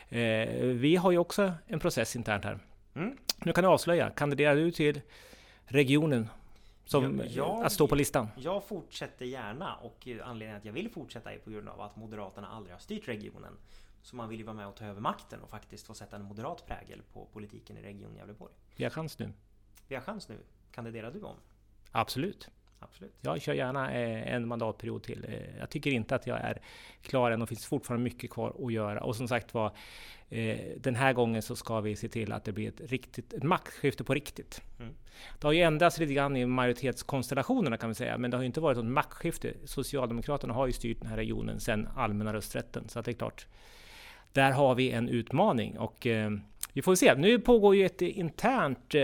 Eh, 0.09 0.49
vi 0.61 0.97
har 0.97 1.11
ju 1.11 1.19
också 1.19 1.53
en 1.67 1.81
process 1.81 2.17
internt 2.17 2.45
här. 2.45 2.59
Mm. 2.95 3.17
Nu 3.45 3.53
kan 3.53 3.65
du 3.65 3.71
avslöja, 3.71 4.11
kandiderar 4.11 4.57
du 4.57 4.71
till 4.71 5.01
regionen 5.65 6.29
som 6.85 7.19
Ja, 7.19 7.25
ja, 7.29 7.65
att 7.65 7.73
stå 7.73 7.89
på 7.89 7.95
listan? 7.95 8.29
Jag 8.37 8.65
fortsätter 8.65 9.25
gärna 9.25 9.75
och 9.75 10.09
anledningen 10.25 10.57
att 10.57 10.65
jag 10.65 10.73
vill 10.73 10.91
fortsätta 10.91 11.33
är 11.33 11.39
på 11.39 11.51
grund 11.51 11.69
av 11.69 11.81
att 11.81 11.97
Moderaterna 11.97 12.49
aldrig 12.49 12.75
har 12.75 12.81
styrt 12.81 13.09
regionen. 13.09 13.57
Så 14.03 14.17
man 14.17 14.29
vill 14.29 14.39
ju 14.39 14.45
vara 14.45 14.57
med 14.57 14.67
och 14.67 14.77
ta 14.77 14.85
över 14.85 15.01
makten 15.01 15.41
och 15.41 15.51
faktiskt 15.51 15.87
få 15.87 15.95
sätta 15.95 16.17
en 16.17 16.23
moderat 16.23 16.67
prägel 16.67 17.03
på 17.13 17.25
politiken 17.33 17.77
i 17.79 17.83
Region 17.83 18.17
Gävleborg. 18.17 18.53
Vi 18.77 18.85
har 18.85 18.91
chans 18.91 19.19
nu. 19.19 19.33
Vi 19.89 19.95
har 19.95 20.03
chans 20.03 20.29
nu. 20.29 20.39
Kandiderar 20.71 21.11
du 21.11 21.23
om? 21.23 21.37
Absolut. 21.93 22.51
Absolut. 22.83 23.15
Jag 23.21 23.43
kör 23.43 23.55
gärna 23.55 23.93
eh, 23.93 24.35
en 24.35 24.49
mandatperiod 24.49 25.03
till. 25.03 25.25
Eh, 25.29 25.59
Jag 25.59 25.71
tycker 25.71 25.91
inte 25.91 26.15
att 26.15 26.27
jag 26.27 26.41
är 26.41 26.59
klar 27.03 27.31
än 27.31 27.43
och 27.43 27.49
finns 27.49 27.67
fortfarande 27.67 28.05
mycket 28.05 28.31
kvar 28.31 28.67
att 28.67 28.73
göra. 28.73 29.01
Och 29.01 29.17
som 29.17 29.29
sagt 29.29 29.55
var, 29.55 29.73
eh, 30.29 30.59
den 30.77 30.95
här 30.95 31.13
gången 31.13 31.43
så 31.43 31.57
ska 31.57 31.81
vi 31.81 31.97
se 31.97 32.09
till 32.09 32.33
att 32.33 32.45
det 32.45 32.53
blir 32.53 32.69
ett, 32.69 32.91
riktigt, 32.91 33.33
ett 33.33 33.43
maktskifte 33.43 34.05
på 34.05 34.15
riktigt. 34.15 34.63
Mm. 34.81 34.95
Det 35.41 35.47
har 35.47 35.53
ju 35.53 35.61
ändrats 35.61 35.99
lite 35.99 36.15
grann 36.15 36.37
i 36.37 36.47
majoritetskonstellationerna 36.47 37.77
kan 37.77 37.89
vi 37.89 37.95
säga, 37.95 38.19
men 38.19 38.31
det 38.31 38.37
har 38.37 38.43
ju 38.43 38.47
inte 38.47 38.61
varit 38.61 38.77
något 38.77 38.87
maktskifte. 38.87 39.53
Socialdemokraterna 39.65 40.55
har 40.55 40.67
ju 40.67 40.73
styrt 40.73 41.01
den 41.01 41.09
här 41.09 41.17
regionen 41.17 41.61
sedan 41.61 41.89
allmänna 41.97 42.33
rösträtten, 42.33 42.89
så 42.89 43.03
det 43.03 43.11
är 43.11 43.13
klart. 43.13 43.47
Där 44.33 44.53
har 44.53 44.75
vi 44.75 44.91
en 44.91 45.09
utmaning 45.09 45.79
och 45.79 46.07
vi 46.73 46.83
får 46.83 46.95
se. 46.95 47.15
Nu 47.15 47.39
pågår 47.39 47.77
ju 47.77 47.87
ett 47.87 48.03
internt 48.03 48.95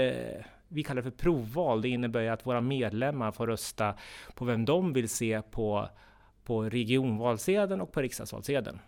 vi 0.68 0.82
kallar 0.82 1.02
det 1.02 1.10
för 1.10 1.16
provval. 1.16 1.82
Det 1.82 1.88
innebär 1.88 2.20
ju 2.20 2.28
att 2.28 2.46
våra 2.46 2.60
medlemmar 2.60 3.32
får 3.32 3.46
rösta 3.46 3.94
på 4.34 4.44
vem 4.44 4.64
de 4.64 4.92
vill 4.92 5.08
se 5.08 5.42
på, 5.42 5.88
på 6.44 6.62
regionvalsedeln 6.62 7.80
och 7.80 7.92
på 7.92 8.02
riksdagsvalsedeln. 8.02 8.78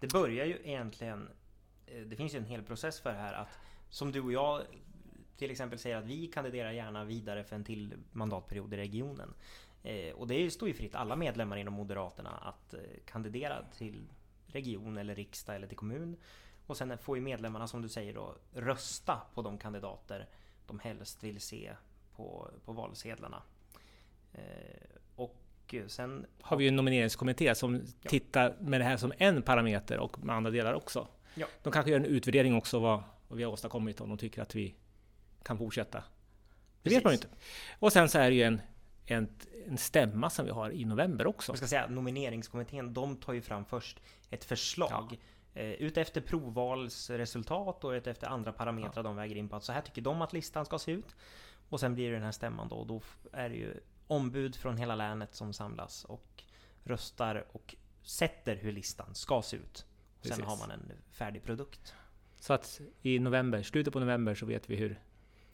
Det 0.00 0.12
börjar 0.12 0.46
ju 0.46 0.58
egentligen... 0.64 1.28
Eh, 1.86 2.00
det 2.00 2.16
finns 2.16 2.34
ju 2.34 2.38
en 2.38 2.44
hel 2.44 2.62
process 2.62 3.00
för 3.00 3.12
det 3.12 3.18
här 3.18 3.32
att 3.32 3.58
som 3.88 4.12
du 4.12 4.20
och 4.20 4.32
jag 4.32 4.62
till 5.36 5.50
exempel 5.50 5.78
säger 5.78 5.96
att 5.96 6.04
vi 6.04 6.26
kandiderar 6.26 6.72
gärna 6.72 7.04
vidare 7.04 7.44
för 7.44 7.56
en 7.56 7.64
till 7.64 7.94
mandatperiod 8.12 8.74
i 8.74 8.76
regionen. 8.76 9.34
Eh, 9.82 10.14
Och 10.14 10.26
det 10.26 10.50
står 10.50 10.68
ju 10.68 10.74
fritt 10.74 10.94
alla 10.94 11.16
medlemmar 11.16 11.56
inom 11.56 11.74
Moderaterna 11.74 12.30
att 12.30 12.74
eh, 12.74 12.80
kandidera 13.04 13.64
till 13.76 14.08
region 14.46 14.96
eller 14.98 15.14
riksdag 15.14 15.56
eller 15.56 15.66
till 15.66 15.76
kommun. 15.76 16.16
Och 16.66 16.76
sen 16.76 16.98
får 16.98 17.16
ju 17.16 17.22
medlemmarna 17.22 17.66
som 17.66 17.82
du 17.82 17.88
säger 17.88 18.14
då 18.14 18.34
rösta 18.52 19.20
på 19.34 19.42
de 19.42 19.58
kandidater 19.58 20.28
de 20.66 20.78
helst 20.78 21.22
vill 21.24 21.40
se 21.40 21.72
på, 22.16 22.50
på 22.64 22.72
valsedlarna. 22.72 23.42
Eh, 24.32 24.40
Och 25.16 25.74
sen 25.86 26.26
Har 26.40 26.56
vi 26.56 26.64
ju 26.64 26.68
en 26.68 26.76
nomineringskommitté 26.76 27.54
som 27.54 27.74
Ja. 28.02 28.10
tittar 28.10 28.56
med 28.60 28.80
det 28.80 28.84
här 28.84 28.96
som 28.96 29.12
en 29.18 29.42
parameter 29.42 29.98
och 29.98 30.24
med 30.24 30.36
andra 30.36 30.50
delar 30.50 30.74
också. 30.74 31.08
Ja. 31.34 31.46
De 31.62 31.72
kanske 31.72 31.90
gör 31.90 31.98
en 32.00 32.04
utvärdering 32.06 32.54
också 32.54 32.78
vad, 32.78 33.02
vad 33.28 33.36
vi 33.38 33.44
har 33.44 33.52
åstadkommit 33.52 34.00
om 34.00 34.08
de 34.08 34.18
tycker 34.18 34.42
att 34.42 34.54
vi 34.54 34.74
kan 35.42 35.58
fortsätta. 35.58 35.98
Det 35.98 36.04
Precis. 36.82 36.96
vet 36.96 37.04
man 37.04 37.12
ju 37.12 37.16
inte. 37.16 37.28
Och 37.78 37.92
sen 37.92 38.08
så 38.08 38.18
är 38.18 38.30
det 38.30 38.36
ju 38.36 38.42
en, 38.42 38.60
en, 39.06 39.28
en 39.66 39.78
stämma 39.78 40.30
som 40.30 40.44
vi 40.44 40.50
har 40.50 40.70
i 40.70 40.84
november 40.84 41.26
också. 41.26 41.52
Jag 41.52 41.58
ska 41.58 41.66
säga 41.66 41.86
nomineringskommittén, 41.86 42.94
de 42.94 43.16
tar 43.16 43.32
ju 43.32 43.42
fram 43.42 43.64
först 43.64 44.00
ett 44.30 44.44
förslag 44.44 45.18
eh, 45.54 45.72
utefter 45.72 46.20
provvalsresultat 46.20 47.84
och 47.84 47.90
utefter 47.90 48.26
andra 48.26 48.52
parametrar 48.52 49.02
de 49.02 49.16
väger 49.16 49.36
in 49.36 49.48
på 49.48 49.56
att 49.56 49.64
så 49.64 49.72
här 49.72 49.80
tycker 49.80 50.02
de 50.02 50.22
att 50.22 50.32
listan 50.32 50.64
ska 50.64 50.78
se 50.78 50.92
ut. 50.92 51.16
Och 51.68 51.80
sen 51.80 51.94
blir 51.94 52.08
det 52.08 52.16
den 52.16 52.24
här 52.24 52.32
stämman 52.32 52.68
då 52.68 52.76
och 52.76 52.86
då 52.86 53.02
är 53.32 53.48
det 53.48 53.54
ju 53.54 53.80
ombud 54.06 54.56
från 54.56 54.76
hela 54.76 54.94
länet 54.94 55.34
som 55.34 55.52
samlas 55.52 56.04
och 56.04 56.44
röstar 56.84 57.46
och 57.52 57.74
sätter 58.02 58.56
hur 58.56 58.72
listan 58.72 59.14
ska 59.14 59.42
se 59.42 59.56
ut. 59.56 59.86
Och 60.18 60.26
sen 60.26 60.36
Precis. 60.36 60.44
har 60.44 60.56
man 60.56 60.70
en 60.70 60.92
färdig 61.10 61.42
produkt. 61.42 61.94
Så 62.36 62.52
att 62.52 62.80
i 63.02 63.18
november, 63.18 63.62
slutet 63.62 63.92
på 63.92 64.00
november 64.00 64.34
så 64.34 64.46
vet 64.46 64.70
vi 64.70 64.76
hur, 64.76 65.00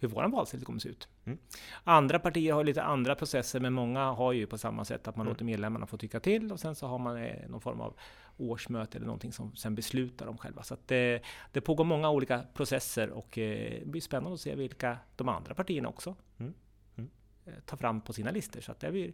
hur 0.01 0.09
vår 0.09 0.29
valsedel 0.29 0.65
kommer 0.67 0.79
se 0.81 0.89
ut. 0.89 1.09
Mm. 1.25 1.39
Andra 1.85 2.19
partier 2.19 2.53
har 2.53 2.65
lite 2.65 2.83
andra 2.83 3.15
processer, 3.15 3.61
men 3.61 3.73
många 3.73 4.05
har 4.13 4.33
ju 4.33 4.47
på 4.47 4.59
samma 4.59 4.85
sätt 4.85 5.09
att 5.09 5.17
man 5.17 5.27
Mm. 5.27 5.33
låter 5.35 5.45
medlemmarna 5.45 5.87
få 5.87 5.97
tycka 5.97 6.21
till 6.21 6.53
och 6.53 6.61
sen 6.61 6.75
så 6.75 6.87
har 6.87 6.99
man 6.99 7.17
eh, 7.17 7.49
någon 7.49 7.61
form 7.61 7.81
av 7.81 7.95
årsmöte 8.37 8.99
eller 8.99 9.07
någonting 9.07 9.33
som 9.33 9.57
sen 9.57 9.75
beslutar 9.75 10.27
om 10.27 10.39
själva. 10.39 10.63
Så 10.63 10.75
att 10.75 10.89
det, 10.89 11.23
det 11.53 11.61
pågår 11.61 11.85
många 11.85 12.11
olika 12.11 12.43
processer 12.55 13.11
och 13.11 13.39
eh, 13.39 13.81
det 13.81 13.87
blir 13.87 14.01
spännande 14.01 14.35
att 14.35 14.41
se 14.41 14.55
vilka 14.55 14.99
de 15.17 15.29
andra 15.29 15.55
partierna 15.55 15.89
också 15.89 16.17
Mm. 16.39 16.55
Mm. 16.97 17.11
eh, 17.47 17.53
tar 17.67 17.77
fram 17.77 18.01
på 18.01 18.13
sina 18.13 18.31
listor. 18.31 18.61
Så 18.61 18.73
att 18.73 18.81
det 18.81 18.91
blir, 18.91 19.13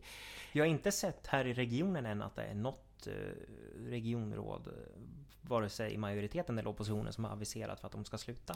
Jag 0.53 0.65
har 0.65 0.69
inte 0.69 0.93
sett 0.93 1.27
här 1.27 1.47
i 1.47 1.53
regionen 1.55 2.07
än 2.07 2.23
att 2.23 2.37
det 2.37 2.43
är 2.43 2.55
något 2.55 3.07
eh, 3.07 3.13
regionråd, 3.91 4.67
eh, 4.67 4.73
vare 5.43 5.69
sig 5.69 5.93
i 5.93 5.97
majoriteten 5.99 6.59
eller 6.59 6.71
oppositionen, 6.71 7.13
som 7.13 7.25
har 7.25 7.33
aviserat 7.33 7.81
för 7.81 7.87
att 7.87 7.93
de 7.93 8.05
ska 8.05 8.19
sluta. 8.19 8.55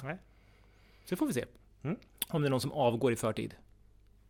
så 1.04 1.16
får 1.16 1.26
vi 1.26 1.32
se. 1.32 1.44
Mm. 1.82 1.96
Om 2.28 2.42
det 2.42 2.48
är 2.48 2.50
någon 2.50 2.60
som 2.60 2.72
avgår 2.72 3.12
i 3.12 3.16
förtid. 3.16 3.54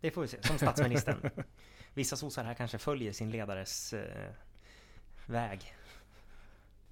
Det 0.01 0.11
får 0.11 0.23
vi 0.23 0.29
se, 0.29 0.43
som 0.43 0.59
statsministern. 0.59 1.31
Vissa 1.95 2.17
sossar 2.17 2.45
här 2.45 2.55
kanske 2.55 2.79
följer 2.79 3.13
sin 3.13 3.31
ledares 3.31 3.93
eh, 3.93 4.31
väg. 5.27 5.61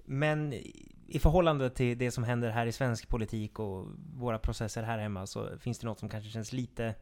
Men 0.05 0.53
i- 0.53 1.19
förhållande 1.21 1.69
till 1.69 1.97
det 1.97 2.11
som 2.11 2.23
händer 2.23 2.49
här 2.49 2.65
i 2.65 2.71
svensk 2.71 3.07
politik 3.09 3.59
och 3.59 3.87
våra 4.15 4.39
processer 4.39 4.83
här 4.83 4.97
hemma 4.97 5.27
så 5.27 5.57
finns 5.59 5.79
det 5.79 5.87
något 5.87 5.99
som 5.99 6.09
kanske 6.09 6.29
känns 6.29 6.53
lite 6.53 6.95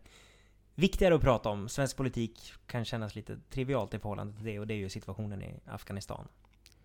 viktigare 0.75 1.15
att 1.15 1.21
prata 1.21 1.49
om. 1.49 1.69
Svensk 1.69 1.97
politik 1.97 2.53
kan 2.67 2.85
kännas 2.85 3.15
lite 3.15 3.37
trivialt 3.49 3.93
i 3.93 3.99
förhållande 3.99 4.35
till 4.35 4.45
det 4.45 4.59
och 4.59 4.67
det 4.67 4.73
är 4.73 4.77
ju 4.77 4.89
situationen 4.89 5.41
i 5.41 5.59
Afghanistan. 5.65 6.27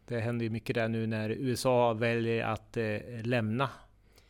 Det 0.07 0.21
händer 0.21 0.45
ju 0.45 0.51
mycket 0.51 0.75
där 0.75 0.89
nu 0.89 1.07
när 1.07 1.31
USA 1.31 1.93
väljer 1.93 2.45
att 2.45 2.77
eh, 2.77 2.99
lämna 3.23 3.71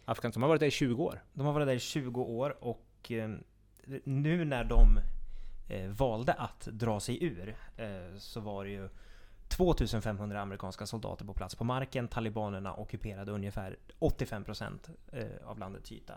Afghanistan. 0.04 0.40
De 0.40 0.42
har 0.42 0.48
varit 0.48 0.60
där 0.60 0.66
i 0.66 0.70
20 0.70 1.04
år. 1.04 1.22
De 1.32 1.46
har 1.46 1.52
varit 1.52 1.66
där 1.66 1.74
i 1.74 1.78
20 1.78 2.22
år 2.22 2.64
och 2.64 3.12
eh, 3.12 3.30
nu 4.04 4.44
när 4.44 4.64
de 4.64 4.98
eh, 5.68 5.88
valde 5.90 6.32
att 6.32 6.60
dra 6.60 7.00
sig 7.00 7.24
ur 7.24 7.56
eh, 7.76 8.16
så 8.16 8.40
var 8.40 8.64
det 8.64 8.70
ju 8.70 8.88
2500 9.48 10.40
amerikanska 10.40 10.86
soldater 10.86 11.24
på 11.24 11.34
plats 11.34 11.54
på 11.54 11.64
marken. 11.64 12.08
Talibanerna 12.08 12.74
ockuperade 12.74 13.32
ungefär 13.32 13.76
85% 14.00 14.78
eh, 15.12 15.48
av 15.48 15.58
landets 15.58 15.92
yta. 15.92 16.14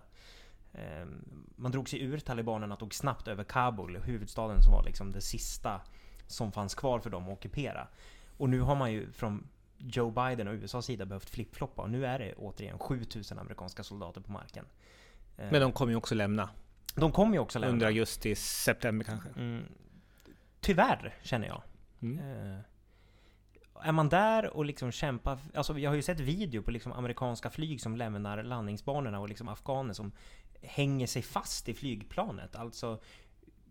Ehm, 0.73 1.23
man 1.55 1.71
drog 1.71 1.89
sig 1.89 2.01
ur, 2.01 2.19
talibanerna 2.19 2.75
tog 2.75 2.93
snabbt 2.93 3.27
över 3.27 3.43
Kabul, 3.43 3.97
huvudstaden 3.97 4.61
som 4.61 4.73
var 4.73 4.83
liksom 4.83 5.11
det 5.11 5.21
sista 5.21 5.81
som 6.27 6.51
fanns 6.51 6.75
kvar 6.75 6.99
för 6.99 7.09
dem 7.09 7.23
att 7.23 7.33
ockupera. 7.33 7.87
Och 8.37 8.49
nu 8.49 8.61
har 8.61 8.75
man 8.75 8.91
ju 8.91 9.11
från 9.11 9.47
Joe 9.77 10.11
Biden 10.11 10.47
och 10.47 10.53
USAs 10.53 10.85
sida 10.85 11.05
behövt 11.05 11.29
flippfloppa 11.29 11.81
och 11.81 11.89
nu 11.89 12.05
är 12.05 12.19
det 12.19 12.33
återigen 12.33 12.79
7000 12.79 13.39
amerikanska 13.39 13.83
soldater 13.83 14.21
på 14.21 14.31
marken. 14.31 14.65
Eh, 15.37 15.51
Men 15.51 15.61
de 15.61 15.71
kommer 15.71 15.91
ju 15.91 15.97
också 15.97 16.15
lämna 16.15 16.49
de 16.95 17.11
kommer 17.11 17.33
ju 17.33 17.39
också 17.39 17.59
lämna. 17.59 17.73
under 17.73 17.87
augusti, 17.87 18.35
september 18.35 19.05
kanske. 19.05 19.29
Mm. 19.29 19.63
Tyvärr, 20.59 21.13
känner 21.21 21.47
jag. 21.47 21.61
Mm. 22.01 22.19
Eh, 22.19 22.59
är 23.81 23.91
man 23.91 24.09
där 24.09 24.57
och 24.57 24.65
liksom 24.65 24.91
kämpar... 24.91 25.39
Alltså 25.53 25.79
jag 25.79 25.89
har 25.89 25.95
ju 25.95 26.01
sett 26.01 26.19
video 26.19 26.61
på 26.61 26.71
liksom 26.71 26.91
amerikanska 26.91 27.49
flyg 27.49 27.81
som 27.81 27.95
lämnar 27.95 28.43
landningsbanorna 28.43 29.19
och 29.19 29.29
liksom 29.29 29.47
afghaner 29.47 29.93
som 29.93 30.11
hänger 30.61 31.07
sig 31.07 31.21
fast 31.21 31.69
i 31.69 31.73
flygplanet. 31.73 32.55
Alltså 32.55 33.01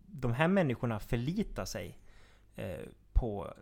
de 0.05 0.33
här 0.33 0.47
människorna 0.47 0.99
förlitar 0.99 1.65
sig 1.65 1.99
eh, 2.55 2.85
på 3.13 3.53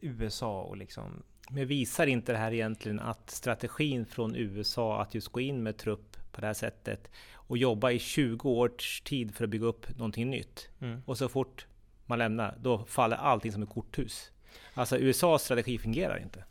USA 0.00 0.62
och 0.62 0.76
liksom... 0.76 1.22
Men 1.52 1.66
visar 1.66 2.06
inte 2.06 2.32
det 2.32 2.38
här 2.38 2.52
egentligen 2.52 3.00
att 3.00 3.30
strategin 3.30 4.06
från 4.06 4.36
USA 4.36 5.02
att 5.02 5.14
just 5.14 5.28
gå 5.28 5.40
in 5.40 5.62
med 5.62 5.76
trupp 5.76 6.16
på 6.32 6.40
det 6.40 6.46
här 6.46 6.54
sättet 6.54 7.10
och 7.34 7.58
jobba 7.58 7.90
i 7.90 7.98
20 7.98 8.50
års 8.50 9.00
tid 9.00 9.34
för 9.34 9.44
att 9.44 9.50
bygga 9.50 9.66
upp 9.66 9.98
någonting 9.98 10.30
nytt 10.30 10.68
Mm. 10.80 11.02
och 11.06 11.18
så 11.18 11.28
fort 11.28 11.66
man 12.06 12.18
lämnar, 12.18 12.58
då 12.62 12.84
faller 12.84 13.16
allting 13.16 13.52
som 13.52 13.62
ett 13.62 13.68
korthus. 13.68 14.30
Alltså 14.74 14.98
USAs 14.98 15.42
strategi 15.42 15.78
fungerar 15.78 16.22
inte 16.22 16.44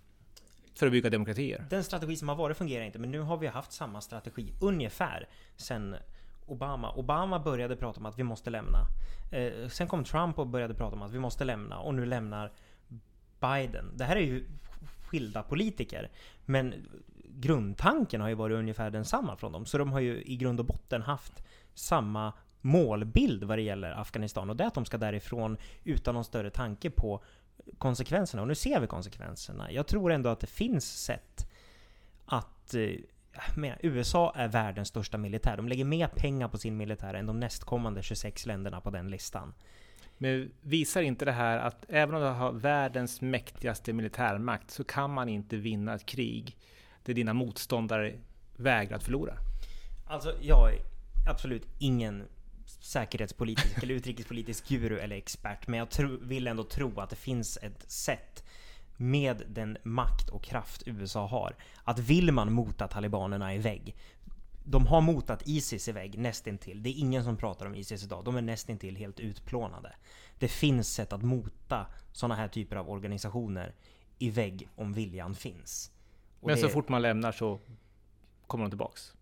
för 0.76 0.86
att 0.86 0.92
bygga 0.92 1.10
demokratier. 1.10 1.66
Den 1.70 1.84
strategi 1.84 2.16
som 2.16 2.30
har 2.30 2.36
varit 2.36 2.58
fungerar 2.58 2.84
inte, 2.84 3.00
men 3.00 3.12
nu 3.12 3.20
har 3.20 3.38
vi 3.38 3.48
haft 3.48 3.72
samma 3.72 4.02
strategi 4.02 4.54
ungefär 4.62 5.28
sen 5.58 5.96
Obama. 6.46 6.92
Obama 6.92 7.40
började 7.40 7.76
prata 7.76 8.00
om 8.00 8.06
att 8.06 8.20
vi 8.20 8.24
måste 8.24 8.50
lämna. 8.50 8.80
Eh, 9.32 9.68
sen 9.68 9.88
kom 9.88 10.04
Trump 10.04 10.40
och 10.40 10.48
började 10.48 10.74
prata 10.74 10.96
om 10.96 11.02
att 11.02 11.12
vi 11.12 11.20
måste 11.20 11.44
lämna 11.44 11.80
och 11.80 11.96
nu 11.96 12.06
lämnar 12.06 12.52
Biden. 13.40 13.98
Det 13.98 14.04
här 14.04 14.16
är 14.16 14.22
ju 14.22 14.46
skilda 15.10 15.44
politiker, 15.44 16.10
men 16.46 16.74
grundtanken 17.24 18.22
har 18.22 18.30
ju 18.30 18.36
varit 18.36 18.56
ungefär 18.56 18.92
densamma 18.92 19.36
från 19.36 19.52
dem. 19.52 19.66
Så 19.66 19.78
de 19.78 19.92
har 19.92 20.00
ju 20.00 20.24
i 20.24 20.38
grund 20.38 20.60
och 20.60 20.66
botten 20.66 21.02
haft 21.02 21.44
samma 21.74 22.34
målbild 22.62 23.44
vad 23.44 23.58
det 23.58 23.62
gäller 23.62 23.92
Afghanistan 23.92 24.50
och 24.50 24.56
det 24.56 24.64
är 24.64 24.68
att 24.68 24.74
de 24.74 24.86
ska 24.86 24.98
därifrån 24.98 25.58
utan 25.84 26.16
någon 26.16 26.24
större 26.24 26.50
tanke 26.50 26.90
på 26.90 27.24
konsekvenserna. 27.78 28.42
Och 28.42 28.48
nu 28.48 28.56
ser 28.56 28.80
vi 28.80 28.88
konsekvenserna. 28.88 29.72
Jag 29.72 29.88
tror 29.88 30.12
ändå 30.12 30.30
att 30.30 30.40
det 30.40 30.48
finns 30.48 31.04
sätt 31.04 31.52
att 32.26 32.74
eh, 32.74 32.90
men, 33.56 33.78
USA 33.80 34.34
är 34.36 34.48
världens 34.48 34.88
största 34.88 35.18
militär. 35.18 35.58
De 35.58 35.68
lägger 35.68 35.86
mer 35.86 36.08
pengar 36.08 36.48
på 36.48 36.58
sin 36.58 36.78
militär 36.78 37.14
än 37.14 37.26
de 37.26 37.40
nästkommande 37.40 38.04
26 38.04 38.46
länderna 38.46 38.82
på 38.82 38.90
den 38.90 39.10
listan. 39.10 39.54
Men 40.22 40.52
visar 40.62 41.02
inte 41.02 41.26
det 41.26 41.32
här 41.32 41.58
att 41.58 41.86
även 41.90 42.16
om 42.16 42.22
du 42.22 42.28
har 42.28 42.52
världens 42.52 43.22
mäktigaste 43.22 43.94
militärmakt 43.94 44.72
så 44.72 44.84
kan 44.84 45.14
man 45.14 45.30
inte 45.30 45.58
vinna 45.58 45.94
ett 45.94 46.06
krig 46.06 46.58
där 47.04 47.14
dina 47.14 47.34
motståndare 47.34 48.14
vägrar 48.56 48.98
att 48.98 49.04
förlora? 49.04 49.34
Alltså, 50.08 50.34
jag 50.42 50.74
är 50.74 50.80
absolut 51.30 51.68
ingen 51.80 52.24
säkerhetspolitisk 52.66 53.84
eller 53.84 53.96
utrikespolitisk 53.96 54.68
guru 54.68 55.00
eller 55.00 55.16
expert, 55.16 55.68
men 55.68 55.80
jag 55.80 55.90
tro, 55.90 56.18
vill 56.22 56.48
ändå 56.48 56.64
tro 56.64 57.00
att 57.00 57.10
det 57.10 57.16
finns 57.16 57.58
ett 57.62 57.92
sätt 57.92 58.44
med 58.98 59.44
den 59.48 59.78
makt 59.84 60.30
och 60.30 60.44
kraft 60.44 60.84
USA 60.86 61.28
har. 61.28 61.56
Att 61.84 62.00
vill 62.00 62.32
man 62.32 62.54
mota 62.54 62.88
talibanerna 62.88 63.56
i 63.56 63.58
vägg, 63.58 63.96
de 64.64 64.88
har 64.88 65.02
motat 65.02 65.42
Isis 65.46 65.88
i 65.88 65.92
vägg 65.92 66.18
nästintill. 66.18 66.84
Det 66.84 66.90
är 66.90 67.00
ingen 67.00 67.24
som 67.24 67.38
pratar 67.38 67.66
om 67.66 67.76
Isis 67.76 68.04
idag. 68.04 68.26
De 68.26 68.36
är 68.36 68.42
nästintill 68.42 68.96
helt 68.96 69.20
utplånade. 69.20 69.96
Det 70.40 70.48
finns 70.48 70.94
sätt 70.94 71.14
att 71.14 71.22
mota 71.22 71.86
sådana 72.12 72.36
här 72.36 72.48
typer 72.48 72.76
av 72.76 72.90
organisationer 72.90 73.76
i 74.20 74.30
vägg 74.30 74.70
om 74.76 74.94
viljan 74.94 75.36
finns. 75.36 75.92
Och 76.40 76.48
men 76.48 76.56
det... 76.56 76.62
så 76.62 76.70
fort 76.70 76.90
man 76.90 77.02
lämnar 77.02 77.32
så 77.32 77.60
kommer 78.48 78.64
de 78.64 78.72
tillbaks? 78.72 79.14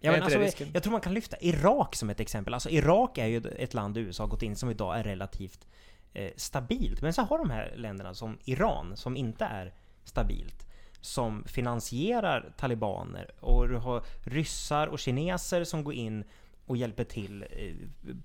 Ja, 0.00 0.12
men 0.12 0.22
alltså, 0.22 0.64
jag 0.74 0.82
tror 0.82 0.92
man 0.92 1.00
kan 1.00 1.14
lyfta 1.14 1.36
Irak 1.40 1.94
som 1.94 2.10
ett 2.10 2.20
exempel. 2.20 2.54
Alltså 2.54 2.70
Irak 2.70 3.18
är 3.18 3.26
ju 3.26 3.36
ett 3.36 3.74
land 3.74 3.96
USA 3.96 4.22
har 4.22 4.28
gått 4.28 4.42
in 4.42 4.56
som 4.56 4.70
idag 4.70 4.98
är 4.98 5.04
relativt 5.04 5.66
eh, 6.12 6.30
stabilt. 6.36 7.02
Men 7.02 7.12
så 7.12 7.22
har 7.22 7.38
de 7.38 7.50
här 7.50 7.74
länderna 7.76 8.14
som 8.14 8.38
Iran 8.44 8.96
som 8.96 9.16
inte 9.16 9.44
är 9.44 9.74
stabilt. 10.04 10.65
Som 11.06 11.44
finansierar 11.44 12.52
talibaner 12.56 13.30
och 13.40 13.68
du 13.68 13.76
har 13.76 14.02
ryssar 14.22 14.86
och 14.86 14.98
kineser 14.98 15.64
som 15.64 15.84
går 15.84 15.94
in 15.94 16.24
och 16.66 16.76
hjälper 16.76 17.04
till 17.04 17.42
eh, 17.50 17.74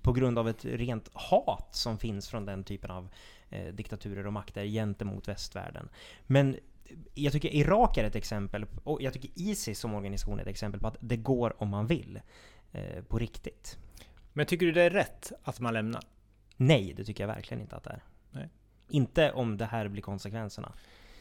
på 0.01 0.13
grund 0.13 0.39
av 0.39 0.49
ett 0.49 0.65
rent 0.65 1.09
hat 1.13 1.75
som 1.75 1.97
finns 1.97 2.29
från 2.29 2.45
den 2.45 2.63
typen 2.63 2.91
av 2.91 3.09
eh, 3.49 3.73
diktaturer 3.73 4.27
och 4.27 4.33
makter 4.33 4.65
gentemot 4.65 5.27
västvärlden. 5.27 5.89
Men 6.27 6.57
jag 7.13 7.33
tycker 7.33 7.55
Irak 7.55 7.97
är 7.97 8.03
ett 8.03 8.15
exempel, 8.15 8.65
och 8.83 9.01
jag 9.01 9.13
tycker 9.13 9.29
Isis 9.35 9.79
som 9.79 9.93
organisation 9.93 10.37
är 10.37 10.41
ett 10.41 10.47
exempel 10.47 10.79
på 10.79 10.87
att 10.87 10.97
det 10.99 11.17
går 11.17 11.63
om 11.63 11.69
man 11.69 11.87
vill. 11.87 12.21
Eh, 12.71 13.03
på 13.03 13.19
riktigt. 13.19 13.77
Men 14.33 14.45
tycker 14.45 14.65
du 14.65 14.71
det 14.71 14.81
är 14.81 14.89
rätt 14.89 15.31
att 15.43 15.59
man 15.59 15.73
lämnar? 15.73 16.03
Nej, 16.57 16.93
det 16.97 17.03
tycker 17.03 17.23
jag 17.23 17.35
verkligen 17.35 17.61
inte 17.61 17.75
att 17.75 17.83
det 17.83 17.89
är. 17.89 18.03
Nej. 18.31 18.49
Inte 18.89 19.31
om 19.31 19.57
det 19.57 19.65
här 19.65 19.87
blir 19.87 20.01
konsekvenserna. 20.01 20.73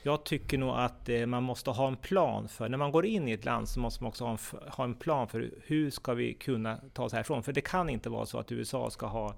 Jag 0.03 0.25
tycker 0.25 0.59
nog 0.59 0.77
att 0.77 1.09
eh, 1.09 1.27
man 1.27 1.43
måste 1.43 1.71
ha 1.71 1.89
en 1.89 1.97
plan 1.97 2.49
för, 2.49 2.69
när 2.69 2.79
man 2.79 2.93
går 2.93 3.07
in 3.07 3.29
i 3.29 3.33
ett 3.33 3.45
land 3.45 3.69
så 3.69 3.81
måste 3.81 4.03
man 4.03 4.09
också 4.09 4.25
ha 4.25 4.33
en, 4.33 4.39
ha 4.71 4.85
en 4.85 4.95
plan 4.95 5.29
för 5.29 5.51
hur 5.67 5.91
ska 5.91 6.15
vi 6.15 6.35
kunna 6.35 6.81
ta 6.93 7.05
oss 7.05 7.13
härifrån? 7.13 7.43
För 7.43 7.53
det 7.53 7.61
kan 7.61 7.91
inte 7.91 8.11
vara 8.11 8.27
så 8.27 8.39
att 8.39 8.53
USA 8.53 8.91
ska 8.91 9.07
ha 9.07 9.35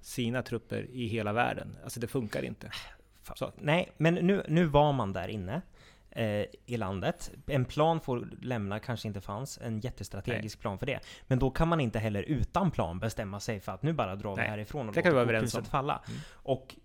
sina 0.00 0.42
trupper 0.42 0.86
i 0.92 1.06
hela 1.06 1.32
världen. 1.32 1.76
Alltså 1.84 2.00
det 2.00 2.06
funkar 2.06 2.42
inte. 2.42 2.70
Så. 3.34 3.52
Nej, 3.58 3.92
men 3.96 4.14
nu, 4.14 4.44
nu 4.48 4.64
var 4.64 4.92
man 4.92 5.12
där 5.12 5.28
inne 5.28 5.62
eh, 6.10 6.44
i 6.66 6.76
landet. 6.76 7.30
En 7.46 7.64
plan 7.64 8.00
för 8.00 8.16
att 8.16 8.44
lämna 8.44 8.78
kanske 8.78 9.08
inte 9.08 9.20
fanns, 9.20 9.58
en 9.58 9.80
jättestrategisk 9.80 10.58
Nej. 10.58 10.62
plan 10.62 10.78
för 10.78 10.86
det. 10.86 11.00
Men 11.26 11.38
då 11.38 11.50
kan 11.50 11.68
man 11.68 11.80
inte 11.80 11.98
heller 11.98 12.22
utan 12.22 12.70
plan 12.70 12.98
bestämma 12.98 13.40
sig 13.40 13.60
för 13.60 13.72
att 13.72 13.82
nu 13.82 13.92
bara 13.92 14.16
drar 14.16 14.36
vi 14.36 14.42
härifrån 14.42 14.88
och 14.88 14.94
det 14.94 15.10
låter 15.10 15.26
korthuset 15.26 15.68
falla. 15.68 16.02
Mm. 16.06 16.20
Och 16.32 16.76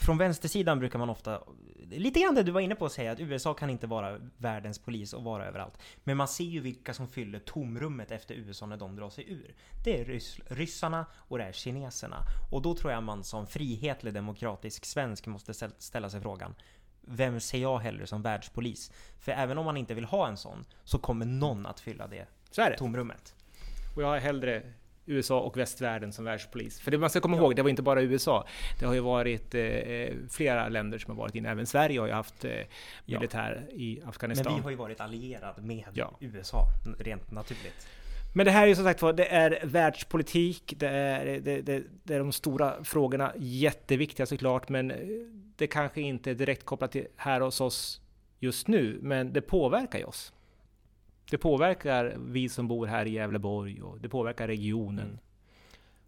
från 0.00 0.18
vänstersidan 0.18 0.78
brukar 0.78 0.98
man 0.98 1.10
ofta, 1.10 1.42
lite 1.90 2.20
grann 2.20 2.34
det 2.34 2.42
du 2.42 2.52
var 2.52 2.60
inne 2.60 2.74
på 2.74 2.86
att 2.86 2.92
säga, 2.92 3.12
att 3.12 3.20
USA 3.20 3.54
kan 3.54 3.70
inte 3.70 3.86
vara 3.86 4.18
världens 4.36 4.78
polis 4.78 5.12
och 5.12 5.24
vara 5.24 5.46
överallt. 5.46 5.78
Men 6.04 6.16
man 6.16 6.28
ser 6.28 6.44
ju 6.44 6.60
vilka 6.60 6.94
som 6.94 7.08
fyller 7.08 7.38
tomrummet 7.38 8.10
efter 8.10 8.34
USA 8.34 8.66
när 8.66 8.76
de 8.76 8.96
drar 8.96 9.10
sig 9.10 9.32
ur. 9.32 9.54
Det 9.84 10.00
är 10.00 10.04
rys 10.04 10.38
ryssarna 10.46 11.06
och 11.14 11.38
det 11.38 11.44
är 11.44 11.52
kineserna. 11.52 12.16
Och 12.50 12.62
då 12.62 12.74
tror 12.74 12.92
jag 12.92 13.02
man 13.02 13.24
som 13.24 13.46
frihetlig 13.46 14.14
demokratisk 14.14 14.84
svensk 14.84 15.26
måste 15.26 15.54
ställa 15.78 16.10
sig 16.10 16.20
frågan, 16.20 16.54
vem 17.00 17.40
ser 17.40 17.58
jag 17.58 17.78
hellre 17.78 18.06
som 18.06 18.22
världspolis? 18.22 18.92
För 19.18 19.32
även 19.32 19.58
om 19.58 19.64
man 19.64 19.76
inte 19.76 19.94
vill 19.94 20.04
ha 20.04 20.28
en 20.28 20.36
sån, 20.36 20.64
så 20.84 20.98
kommer 20.98 21.26
någon 21.26 21.66
att 21.66 21.80
fylla 21.80 22.06
det, 22.06 22.26
är 22.58 22.70
det. 22.70 22.76
tomrummet. 22.76 23.34
Och 23.96 24.02
jag 24.02 24.08
har 24.08 24.18
hellre 24.18 24.72
USA 25.06 25.40
och 25.40 25.56
västvärlden 25.56 26.12
som 26.12 26.24
världspolis. 26.24 26.80
För 26.80 26.90
det 26.90 26.98
man 26.98 27.10
ska 27.10 27.20
komma 27.20 27.36
ja. 27.36 27.42
ihåg, 27.42 27.56
det 27.56 27.62
var 27.62 27.70
inte 27.70 27.82
bara 27.82 28.02
USA. 28.02 28.46
Det 28.78 28.86
har 28.86 28.94
ju 28.94 29.00
varit 29.00 29.54
eh, 29.54 29.62
flera 30.30 30.68
länder 30.68 30.98
som 30.98 31.10
har 31.16 31.22
varit 31.22 31.34
inne. 31.34 31.50
Även 31.50 31.66
Sverige 31.66 32.00
har 32.00 32.06
ju 32.06 32.12
haft 32.12 32.44
eh, 32.44 32.50
militär 33.04 33.66
ja. 33.70 33.76
i 33.76 34.02
Afghanistan. 34.06 34.52
Men 34.52 34.54
vi 34.54 34.62
har 34.62 34.70
ju 34.70 34.76
varit 34.76 35.00
allierad 35.00 35.64
med 35.64 35.84
ja. 35.92 36.16
USA, 36.20 36.64
rent 36.98 37.30
naturligt. 37.30 37.86
Men 38.34 38.46
det 38.46 38.52
här 38.52 38.62
är 38.62 38.66
ju 38.66 38.74
som 38.74 38.84
sagt 38.84 39.02
var, 39.02 39.12
det 39.12 39.26
är 39.26 39.60
världspolitik, 39.66 40.74
det 40.76 40.88
är, 40.88 41.40
det, 41.40 41.60
det, 41.60 41.82
det 42.02 42.14
är 42.14 42.18
de 42.18 42.32
stora 42.32 42.84
frågorna, 42.84 43.32
jätteviktiga 43.36 44.26
såklart, 44.26 44.68
men 44.68 44.92
det 45.56 45.66
kanske 45.66 46.00
inte 46.00 46.30
är 46.30 46.34
direkt 46.34 46.64
kopplat 46.64 46.92
till 46.92 47.06
här 47.16 47.40
hos 47.40 47.60
oss 47.60 48.00
just 48.38 48.68
nu, 48.68 48.98
men 49.02 49.32
det 49.32 49.40
påverkar 49.40 49.98
ju 49.98 50.04
oss. 50.04 50.32
Det 51.30 51.38
påverkar 51.38 52.16
vi 52.18 52.48
som 52.48 52.68
bor 52.68 52.86
här 52.86 53.06
i 53.06 53.10
Gävleborg 53.10 53.82
och 53.82 54.00
det 54.00 54.08
påverkar 54.08 54.46
regionen. 54.46 55.06
Mm. 55.06 55.18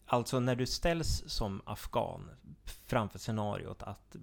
Alltså 0.07 0.41
när 0.41 0.57
du 0.57 0.67
ställs 0.67 1.23
som 1.27 1.63
afghan 1.65 2.31
framför 2.65 3.19
scenariot 3.19 3.83
att 3.83 4.17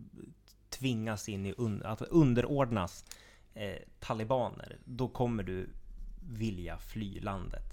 tvingas 0.69 1.29
in 1.29 1.45
i, 1.45 1.53
un 1.57 1.83
att 1.83 2.01
underordnas 2.01 3.05
eh, 3.53 3.75
talibaner, 3.99 4.77
då 4.85 5.07
kommer 5.07 5.43
du 5.43 5.69
vilja 6.31 6.77
fly 6.77 7.19
landet. 7.19 7.63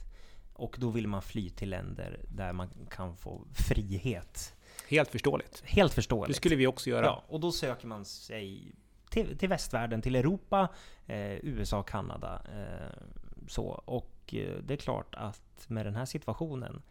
Och 0.53 0.77
då 0.79 0.91
vill 0.91 1.09
man 1.09 1.23
fly 1.23 1.51
till 1.51 1.71
länder 1.71 2.21
där 2.29 2.53
man 2.53 2.69
kan 2.91 3.17
få 3.17 3.45
frihet. 3.55 4.55
Helt 4.89 5.11
förståeligt. 5.11 5.63
Helt 5.65 5.95
förståeligt. 5.95 6.29
Det 6.29 6.37
skulle 6.37 6.57
vi 6.57 6.67
också 6.67 6.91
göra. 6.91 7.07
Ja, 7.07 7.25
och 7.29 7.41
då 7.41 7.53
söker 7.53 7.87
man 7.87 8.05
sig 8.05 8.73
till, 9.17 9.39
till 9.39 9.49
västvärlden, 9.49 10.03
till 10.03 10.17
Europa, 10.17 10.69
eh, 11.07 11.45
USA, 11.45 11.83
Kanada. 11.83 12.43
Eh, 12.55 13.03
så. 13.49 13.65
Och 13.85 14.35
eh, 14.35 14.63
det 14.63 14.75
är 14.75 14.79
klart 14.79 15.15
att 15.15 15.65
med 15.69 15.87
den 15.87 15.97
här 15.97 16.05
situationen 16.05 16.83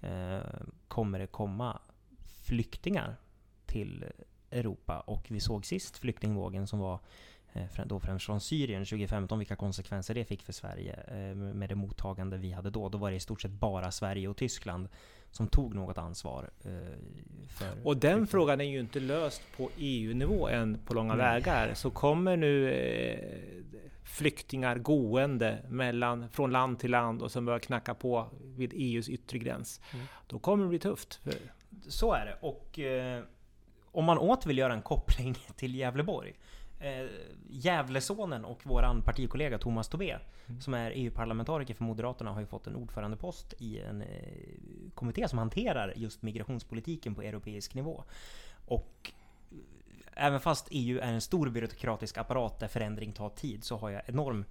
eh, 0.00 0.38
kommer 0.88 1.18
det 1.18 1.26
komma 1.26 1.80
flyktingar 2.24 3.16
till 3.66 4.04
Europa. 4.50 5.00
Och 5.00 5.26
vi 5.28 5.40
såg 5.40 5.66
sist 5.66 5.98
flyktingvågen 5.98 6.66
som 6.66 6.78
var 6.78 7.00
då 7.86 8.00
främst 8.00 8.26
från 8.26 8.40
Syrien 8.40 8.84
2015, 8.84 9.38
vilka 9.38 9.56
konsekvenser 9.56 10.14
det 10.14 10.24
fick 10.24 10.42
för 10.42 10.52
Sverige 10.52 10.98
eh, 11.08 11.36
med 11.36 11.68
det 11.68 11.74
mottagande 11.74 12.36
vi 12.36 12.52
hade 12.52 12.70
då. 12.70 12.88
Då 12.88 12.98
var 12.98 13.10
det 13.10 13.16
i 13.16 13.20
stort 13.20 13.40
sett 13.40 13.50
bara 13.50 13.90
Sverige 13.90 14.28
och 14.28 14.36
Tyskland 14.36 14.88
som 15.30 15.48
tog 15.48 15.74
något 15.74 15.98
ansvar. 15.98 16.50
Eh, 16.64 17.68
och 17.84 17.96
den 17.96 18.26
frågan 18.26 18.60
är 18.60 18.64
ju 18.64 18.80
inte 18.80 19.00
löst 19.00 19.42
på 19.56 19.70
EU-nivå 19.76 20.48
än 20.48 20.78
på 20.86 20.94
långa 20.94 21.14
Nej. 21.14 21.26
vägar. 21.26 21.74
Så 21.74 21.90
kommer 21.90 22.36
nu 22.36 22.72
flyktingar 24.06 24.78
gående 24.78 25.58
mellan, 25.68 26.28
från 26.28 26.50
land 26.50 26.78
till 26.78 26.90
land 26.90 27.22
och 27.22 27.32
som 27.32 27.44
börjar 27.44 27.58
knacka 27.58 27.94
på 27.94 28.26
vid 28.44 28.72
EUs 28.74 29.08
yttre 29.08 29.38
gräns. 29.38 29.80
Mm. 29.92 30.06
Då 30.26 30.38
kommer 30.38 30.64
det 30.64 30.68
bli 30.68 30.78
tufft. 30.78 31.20
Så 31.88 32.12
är 32.12 32.26
det. 32.26 32.36
Och 32.40 32.78
eh, 32.78 33.22
om 33.84 34.04
man 34.04 34.18
åter 34.18 34.48
vill 34.48 34.58
göra 34.58 34.72
en 34.72 34.82
koppling 34.82 35.34
till 35.56 35.74
Gävleborg 35.74 36.34
eh, 36.78 37.06
Gävlesonen 37.50 38.44
och 38.44 38.66
våran 38.66 39.02
partikollega 39.02 39.58
Thomas 39.58 39.88
Tobé 39.88 40.18
mm. 40.46 40.60
som 40.60 40.74
är 40.74 40.92
EU-parlamentariker 40.94 41.74
för 41.74 41.84
Moderaterna 41.84 42.32
har 42.32 42.40
ju 42.40 42.46
fått 42.46 42.66
en 42.66 42.76
ordförandepost 42.76 43.54
i 43.58 43.80
en 43.80 44.02
eh, 44.02 44.08
kommitté 44.94 45.28
som 45.28 45.38
hanterar 45.38 45.92
just 45.96 46.22
migrationspolitiken 46.22 47.14
på 47.14 47.22
europeisk 47.22 47.74
nivå. 47.74 48.04
Och 48.66 49.12
eh, 49.50 49.56
även 50.26 50.40
fast 50.40 50.68
EU 50.70 50.98
är 50.98 51.12
en 51.12 51.20
stor 51.20 51.48
byråkratisk 51.48 52.18
apparat 52.18 52.58
där 52.58 52.68
förändring 52.68 53.12
tar 53.12 53.28
tid 53.28 53.64
så 53.64 53.76
har 53.76 53.90
jag 53.90 54.02
enorm 54.06 54.44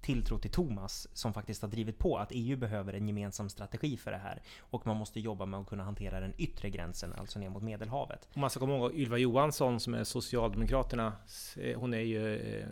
tilltro 0.00 0.38
till 0.38 0.50
Thomas 0.50 1.08
som 1.12 1.32
faktiskt 1.32 1.62
har 1.62 1.68
drivit 1.68 1.98
på 1.98 2.18
att 2.18 2.28
EU 2.30 2.56
behöver 2.56 2.92
en 2.92 3.06
gemensam 3.06 3.48
strategi 3.48 3.96
för 3.96 4.10
det 4.10 4.18
här. 4.18 4.42
Och 4.60 4.86
man 4.86 4.96
måste 4.96 5.20
jobba 5.20 5.46
med 5.46 5.60
att 5.60 5.66
kunna 5.66 5.84
hantera 5.84 6.20
den 6.20 6.32
yttre 6.38 6.70
gränsen, 6.70 7.12
alltså 7.12 7.38
ner 7.38 7.50
mot 7.50 7.62
Medelhavet. 7.62 8.28
Och 8.30 8.36
man 8.36 8.50
ska 8.50 8.60
komma 8.60 8.76
ihåg 8.76 8.94
Ylva 8.94 9.18
Johansson 9.18 9.80
som 9.80 9.94
är 9.94 10.04
Socialdemokraterna, 10.04 11.12
eh, 11.56 11.80
hon 11.80 11.94
är 11.94 12.00
ju 12.00 12.36
eh, 12.36 12.68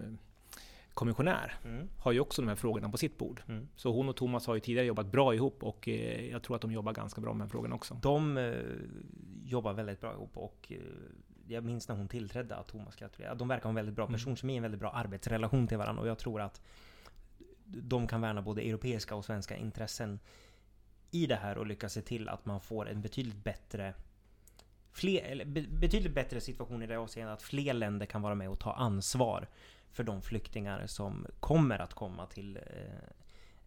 kommissionär, 0.95 1.55
mm. 1.65 1.89
har 1.99 2.13
ju 2.13 2.21
också 2.21 2.43
de 2.43 2.49
här 2.49 2.57
frågorna 2.57 2.89
på 2.89 2.97
sitt 2.97 3.19
bord. 3.19 3.43
Mm. 3.49 3.69
Så 3.77 3.93
hon 3.93 4.09
och 4.09 4.17
Thomas 4.17 4.47
har 4.47 4.55
ju 4.55 4.61
tidigare 4.61 4.87
jobbat 4.87 5.07
bra 5.07 5.35
ihop 5.35 5.63
och 5.63 5.89
eh, 5.89 6.31
jag 6.31 6.43
tror 6.43 6.57
att 6.57 6.63
de 6.63 6.73
jobbar 6.73 6.93
ganska 6.93 7.21
bra 7.21 7.33
med 7.33 7.41
de 7.41 7.45
här 7.45 7.51
frågorna 7.51 7.75
också. 7.75 7.99
De 8.03 8.55
jobbar 9.45 9.73
väldigt 9.73 10.01
bra 10.01 10.13
ihop 10.13 10.37
och 10.37 10.73
jag 11.49 11.65
minns 11.65 11.89
när 11.89 11.97
hon 11.97 12.09
tillträdde 12.09 12.57
att 12.57 12.69
Thomas 12.69 12.97
gratulerade. 12.97 13.39
De 13.39 13.49
verkar 13.49 13.65
ha 13.65 13.69
en 13.69 13.75
väldigt 13.75 13.95
bra 13.95 14.05
mm. 14.05 14.13
personkemi, 14.13 14.57
en 14.57 14.63
väldigt 14.63 14.81
bra 14.81 14.91
arbetsrelation 14.91 15.67
till 15.67 15.79
varandra 15.79 16.03
och 16.03 16.09
jag 16.09 16.19
tror 16.19 16.41
att 16.41 16.61
de 17.67 18.07
kan 18.07 18.21
värna 18.21 18.43
både 18.43 18.63
europeiska 18.63 19.15
och 19.15 19.25
svenska 19.25 19.57
intressen 19.57 20.19
i 21.11 21.27
det 21.27 21.37
här 21.37 21.59
och 21.59 21.67
lyckas 21.67 21.93
se 21.93 22.03
till 22.03 22.29
att 22.29 22.47
man 22.47 22.61
får 22.61 22.89
en 22.89 23.03
betydligt 23.03 23.45
bättre 23.45 23.95
fler, 24.93 25.23
eller 25.23 25.45
betydligt 25.79 26.15
bättre 26.15 26.41
situation 26.41 26.83
i 26.83 26.87
det 26.87 26.97
avseendet 26.97 27.35
att 27.35 27.43
fler 27.43 27.75
länder 27.75 28.07
kan 28.07 28.23
vara 28.23 28.35
med 28.35 28.51
och 28.51 28.59
ta 28.59 28.73
ansvar 28.73 29.49
för 29.93 30.05
de 30.05 30.23
flyktingar 30.23 30.87
som 30.87 31.27
kommer 31.41 31.79
att 31.79 31.95
komma 31.95 32.27
till 32.27 32.57
eh, 32.57 33.09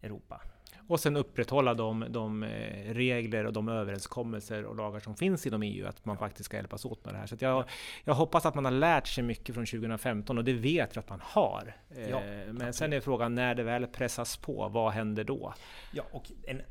Europa. 0.01 0.41
Och 0.89 0.99
sen 0.99 1.15
upprätthålla 1.15 1.73
de, 1.73 2.05
de 2.09 2.43
eh, 2.43 2.93
regler 2.93 3.45
och 3.45 3.53
de 3.53 3.69
överenskommelser 3.69 4.65
och 4.65 4.75
lagar 4.75 4.99
som 4.99 5.15
finns 5.15 5.47
inom 5.47 5.63
EU, 5.63 5.88
att 5.88 6.05
man 6.05 6.17
faktiskt 6.17 6.45
ska 6.45 6.57
hjälpas 6.57 6.85
åt 6.85 7.05
med 7.05 7.13
det 7.13 7.17
här. 7.17 7.27
Så 7.27 7.35
jag, 7.39 7.63
jag 8.03 8.13
hoppas 8.13 8.45
att 8.45 8.55
man 8.55 8.65
har 8.65 8.71
lärt 8.71 9.07
sig 9.07 9.23
mycket 9.23 9.55
från 9.55 9.65
2015 9.65 10.38
och 10.38 10.43
det 10.43 10.53
vet 10.53 10.97
vi 10.97 10.99
att 10.99 11.09
man 11.09 11.19
har. 11.23 11.75
Eh, 11.89 12.09
ja, 12.09 12.19
Men 12.19 12.49
absolut. 12.49 12.75
sen 12.75 12.93
är 12.93 12.99
frågan 12.99 13.35
när 13.35 13.55
det 13.55 13.63
väl 13.63 13.88
pressas 13.88 14.38
på, 14.38 14.69
vad 14.69 14.93
händer 14.93 15.23
då? 15.23 15.53
Ja, 15.93 16.03
och 16.12 16.31
en, 16.47 16.62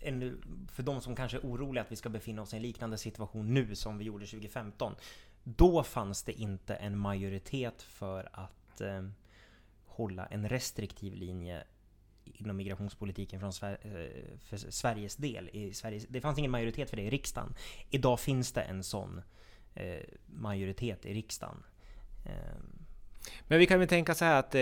en, 0.00 0.42
för 0.72 0.82
de 0.82 1.00
som 1.00 1.16
kanske 1.16 1.36
är 1.36 1.42
oroliga 1.42 1.82
att 1.82 1.92
vi 1.92 1.96
ska 1.96 2.08
befinna 2.08 2.42
oss 2.42 2.52
i 2.52 2.56
en 2.56 2.62
liknande 2.62 2.98
situation 2.98 3.54
nu 3.54 3.74
som 3.74 3.98
vi 3.98 4.04
gjorde 4.04 4.26
2015. 4.26 4.94
Då 5.44 5.82
fanns 5.82 6.22
det 6.22 6.32
inte 6.32 6.74
en 6.74 6.98
majoritet 6.98 7.82
för 7.82 8.28
att 8.32 8.80
eh, 8.80 9.08
hålla 9.86 10.26
en 10.26 10.48
restriktiv 10.48 11.14
linje 11.14 11.64
inom 12.34 12.56
migrationspolitiken 12.56 13.40
från 13.40 13.52
Sver 13.52 13.78
eh, 13.82 14.38
för 14.38 14.56
Sveriges 14.56 15.16
del. 15.16 15.50
I 15.52 15.74
Sveriges, 15.74 16.06
det 16.06 16.20
fanns 16.20 16.38
ingen 16.38 16.50
majoritet 16.50 16.90
för 16.90 16.96
det 16.96 17.02
i 17.02 17.10
riksdagen. 17.10 17.54
Idag 17.90 18.20
finns 18.20 18.52
det 18.52 18.62
en 18.62 18.82
sån 18.82 19.22
eh, 19.74 20.02
majoritet 20.26 21.06
i 21.06 21.14
riksdagen. 21.14 21.64
Eh. 22.26 22.32
Men 23.42 23.58
vi 23.58 23.66
kan 23.66 23.78
väl 23.78 23.88
tänka 23.88 24.14
så 24.14 24.24
här 24.24 24.38
att 24.38 24.54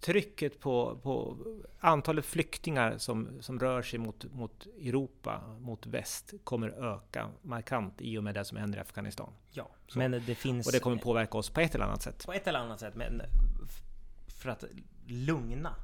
trycket 0.00 0.60
på, 0.60 0.98
på 1.02 1.36
antalet 1.80 2.24
flyktingar 2.24 2.98
som, 2.98 3.28
som 3.40 3.60
rör 3.60 3.82
sig 3.82 3.98
mot, 3.98 4.32
mot 4.32 4.66
Europa, 4.66 5.42
mot 5.60 5.86
väst, 5.86 6.34
kommer 6.44 6.68
öka 6.68 7.30
markant 7.42 8.00
i 8.00 8.18
och 8.18 8.24
med 8.24 8.34
det 8.34 8.44
som 8.44 8.58
händer 8.58 8.78
i 8.78 8.80
Afghanistan. 8.80 9.32
Ja, 9.50 9.68
så. 9.88 9.98
men 9.98 10.10
det 10.10 10.34
finns... 10.34 10.66
Och 10.66 10.72
det 10.72 10.80
kommer 10.80 10.96
påverka 10.96 11.38
oss 11.38 11.50
på 11.50 11.60
ett 11.60 11.74
eller 11.74 11.84
annat 11.84 12.02
sätt. 12.02 12.26
På 12.26 12.32
ett 12.32 12.46
eller 12.46 12.58
annat 12.58 12.80
sätt, 12.80 12.94
men 12.94 13.22
för 14.28 14.50
att 14.50 14.64
lugna 15.06 15.74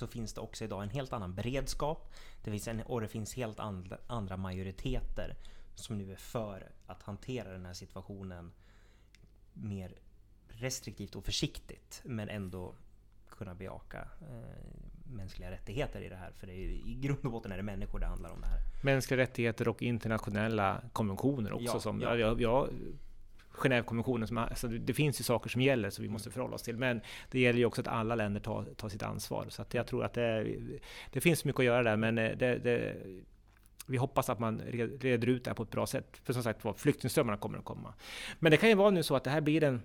så 0.00 0.06
finns 0.06 0.32
det 0.32 0.40
också 0.40 0.64
idag 0.64 0.82
en 0.82 0.90
helt 0.90 1.12
annan 1.12 1.34
beredskap. 1.34 2.12
Det 2.44 2.50
finns 2.50 2.68
en, 2.68 2.82
och 2.82 3.00
det 3.00 3.08
finns 3.08 3.34
helt 3.34 3.60
andra, 3.60 3.98
andra 4.06 4.36
majoriteter 4.36 5.36
som 5.74 5.98
nu 5.98 6.12
är 6.12 6.16
för 6.16 6.70
att 6.86 7.02
hantera 7.02 7.52
den 7.52 7.66
här 7.66 7.72
situationen 7.72 8.52
mer 9.52 9.94
restriktivt 10.48 11.14
och 11.14 11.24
försiktigt, 11.24 12.00
men 12.04 12.28
ändå 12.28 12.74
kunna 13.28 13.54
bejaka 13.54 14.08
eh, 14.20 14.80
mänskliga 15.04 15.50
rättigheter 15.50 16.00
i 16.00 16.08
det 16.08 16.16
här. 16.16 16.32
För 16.32 16.46
det 16.46 16.52
är 16.52 16.56
ju, 16.56 16.72
i 16.72 16.98
grund 17.00 17.24
och 17.24 17.32
botten 17.32 17.52
är 17.52 17.56
det 17.56 17.62
människor 17.62 17.98
det 17.98 18.06
handlar 18.06 18.30
om 18.30 18.40
det 18.40 18.46
här. 18.46 18.58
Mänskliga 18.82 19.20
rättigheter 19.20 19.68
och 19.68 19.82
internationella 19.82 20.82
konventioner 20.92 21.52
också. 21.52 21.64
Ja, 21.64 21.80
som, 21.80 22.00
ja. 22.00 22.16
Jag, 22.16 22.40
jag, 22.40 22.68
Genèvekonventionen, 23.52 24.28
som, 24.28 24.38
alltså 24.38 24.68
det 24.68 24.94
finns 24.94 25.20
ju 25.20 25.24
saker 25.24 25.50
som 25.50 25.60
gäller 25.60 25.90
som 25.90 26.02
vi 26.02 26.08
måste 26.08 26.30
förhålla 26.30 26.54
oss 26.54 26.62
till. 26.62 26.76
Men 26.76 27.00
det 27.30 27.40
gäller 27.40 27.58
ju 27.58 27.64
också 27.64 27.80
att 27.80 27.88
alla 27.88 28.14
länder 28.14 28.40
tar, 28.40 28.64
tar 28.64 28.88
sitt 28.88 29.02
ansvar. 29.02 29.46
Så 29.48 29.64
jag 29.70 29.86
tror 29.86 30.04
att 30.04 30.14
det, 30.14 30.56
det 31.10 31.20
finns 31.20 31.44
mycket 31.44 31.58
att 31.58 31.64
göra 31.64 31.82
där. 31.82 31.96
Men 31.96 32.18
eh, 32.18 32.36
det, 32.36 32.58
det, 32.58 32.96
vi 33.86 33.96
hoppas 33.96 34.30
att 34.30 34.38
man 34.38 34.60
reder 35.00 35.28
ut 35.28 35.44
det 35.44 35.50
här 35.50 35.54
på 35.54 35.62
ett 35.62 35.70
bra 35.70 35.86
sätt. 35.86 36.20
För 36.24 36.32
som 36.32 36.42
sagt 36.42 36.80
flyktingströmmarna 36.80 37.38
kommer 37.38 37.58
att 37.58 37.64
komma. 37.64 37.94
Men 38.38 38.50
det 38.50 38.56
kan 38.56 38.68
ju 38.68 38.74
vara 38.74 38.90
nu 38.90 39.02
så 39.02 39.16
att 39.16 39.24
det 39.24 39.30
här 39.30 39.40
blir 39.40 39.64
en 39.64 39.82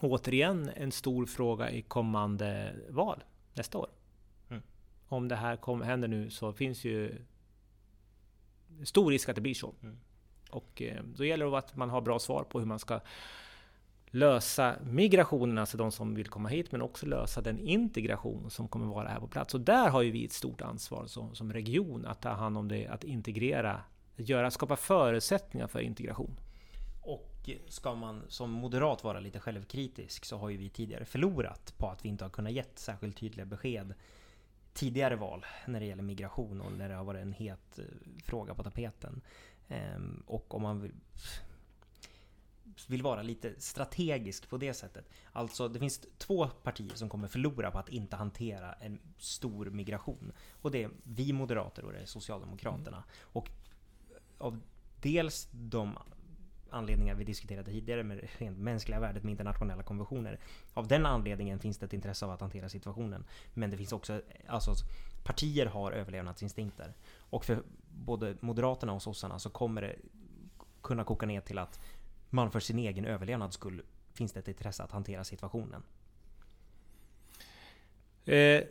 återigen 0.00 0.70
en 0.76 0.92
stor 0.92 1.26
fråga 1.26 1.70
i 1.70 1.82
kommande 1.82 2.74
val 2.88 3.24
nästa 3.54 3.78
år. 3.78 3.90
Mm. 4.48 4.62
Om 5.08 5.28
det 5.28 5.36
här 5.36 5.56
kom, 5.56 5.82
händer 5.82 6.08
nu 6.08 6.30
så 6.30 6.52
finns 6.52 6.84
ju 6.84 7.14
stor 8.84 9.10
risk 9.10 9.28
att 9.28 9.34
det 9.34 9.40
blir 9.40 9.54
så. 9.54 9.74
Mm. 9.82 9.96
Och 10.56 10.82
eh, 10.82 11.02
då 11.16 11.24
gäller 11.24 11.46
det 11.46 11.58
att 11.58 11.76
man 11.76 11.90
har 11.90 12.00
bra 12.00 12.18
svar 12.18 12.44
på 12.44 12.58
hur 12.58 12.66
man 12.66 12.78
ska 12.78 13.00
lösa 14.10 14.76
migrationen, 14.84 15.58
alltså 15.58 15.76
de 15.76 15.92
som 15.92 16.14
vill 16.14 16.28
komma 16.28 16.48
hit, 16.48 16.72
men 16.72 16.82
också 16.82 17.06
lösa 17.06 17.40
den 17.40 17.58
integration 17.58 18.50
som 18.50 18.68
kommer 18.68 18.86
vara 18.86 19.08
här 19.08 19.20
på 19.20 19.28
plats. 19.28 19.54
Och 19.54 19.60
där 19.60 19.88
har 19.88 20.02
ju 20.02 20.10
vi 20.10 20.24
ett 20.24 20.32
stort 20.32 20.60
ansvar 20.60 21.06
som, 21.06 21.34
som 21.34 21.52
region 21.52 22.06
att 22.06 22.22
ta 22.22 22.28
hand 22.28 22.58
om 22.58 22.68
det, 22.68 22.86
att 22.86 23.04
integrera, 23.04 23.80
att 24.18 24.28
göra, 24.28 24.50
skapa 24.50 24.76
förutsättningar 24.76 25.66
för 25.66 25.80
integration. 25.80 26.36
Och 27.02 27.50
ska 27.68 27.94
man 27.94 28.22
som 28.28 28.50
moderat 28.50 29.04
vara 29.04 29.20
lite 29.20 29.40
självkritisk 29.40 30.24
så 30.24 30.36
har 30.36 30.50
ju 30.50 30.56
vi 30.56 30.68
tidigare 30.68 31.04
förlorat 31.04 31.74
på 31.76 31.88
att 31.88 32.04
vi 32.04 32.08
inte 32.08 32.24
har 32.24 32.30
kunnat 32.30 32.52
gett 32.52 32.78
särskilt 32.78 33.16
tydliga 33.16 33.46
besked 33.46 33.94
tidigare 34.76 35.16
val 35.16 35.44
när 35.66 35.80
det 35.80 35.86
gäller 35.86 36.02
migration 36.02 36.60
och 36.60 36.72
när 36.72 36.88
det 36.88 36.94
har 36.94 37.04
varit 37.04 37.22
en 37.22 37.32
het 37.32 37.78
eh, 37.78 37.84
fråga 38.24 38.54
på 38.54 38.62
tapeten. 38.62 39.20
Ehm, 39.68 40.22
och 40.26 40.54
om 40.54 40.62
man 40.62 40.80
vill, 40.80 40.92
vill 42.88 43.02
vara 43.02 43.22
lite 43.22 43.60
strategisk 43.60 44.48
på 44.48 44.56
det 44.56 44.74
sättet. 44.74 45.08
Alltså 45.32 45.68
det 45.68 45.78
finns 45.78 46.00
två 46.18 46.48
partier 46.48 46.94
som 46.94 47.08
kommer 47.08 47.28
förlora 47.28 47.70
på 47.70 47.78
att 47.78 47.88
inte 47.88 48.16
hantera 48.16 48.72
en 48.72 48.98
stor 49.18 49.66
migration. 49.66 50.32
Och 50.62 50.70
det 50.70 50.84
är 50.84 50.90
vi 51.02 51.32
moderater 51.32 51.84
och 51.84 51.92
det 51.92 51.98
är 51.98 52.06
Socialdemokraterna. 52.06 52.96
Mm. 52.96 53.08
Och 53.20 53.50
av 54.38 54.60
dels 55.00 55.48
de 55.52 55.98
anledningar 56.76 57.14
vi 57.14 57.24
diskuterade 57.24 57.70
tidigare 57.70 58.02
med 58.02 58.28
rent 58.38 58.58
mänskliga 58.58 59.00
värdet 59.00 59.22
med 59.22 59.30
internationella 59.30 59.82
konventioner. 59.82 60.38
Av 60.74 60.88
den 60.88 61.06
anledningen 61.06 61.58
finns 61.58 61.78
det 61.78 61.86
ett 61.86 61.92
intresse 61.92 62.24
av 62.24 62.30
att 62.30 62.40
hantera 62.40 62.68
situationen. 62.68 63.24
Men 63.54 63.70
det 63.70 63.76
finns 63.76 63.92
också, 63.92 64.22
alltså 64.46 64.74
partier 65.24 65.66
har 65.66 65.92
överlevnadsinstinkter. 65.92 66.94
Och 67.18 67.44
för 67.44 67.62
både 67.88 68.36
Moderaterna 68.40 68.92
och 68.92 69.02
sossarna 69.02 69.38
så 69.38 69.50
kommer 69.50 69.82
det 69.82 69.96
kunna 70.82 71.04
koka 71.04 71.26
ner 71.26 71.40
till 71.40 71.58
att 71.58 71.80
man 72.30 72.50
för 72.50 72.60
sin 72.60 72.78
egen 72.78 73.04
överlevnad 73.04 73.52
skull 73.52 73.82
finns 74.12 74.32
det 74.32 74.40
ett 74.40 74.48
intresse 74.48 74.82
att 74.82 74.92
hantera 74.92 75.24
situationen. 75.24 75.82
Eh, 78.24 78.62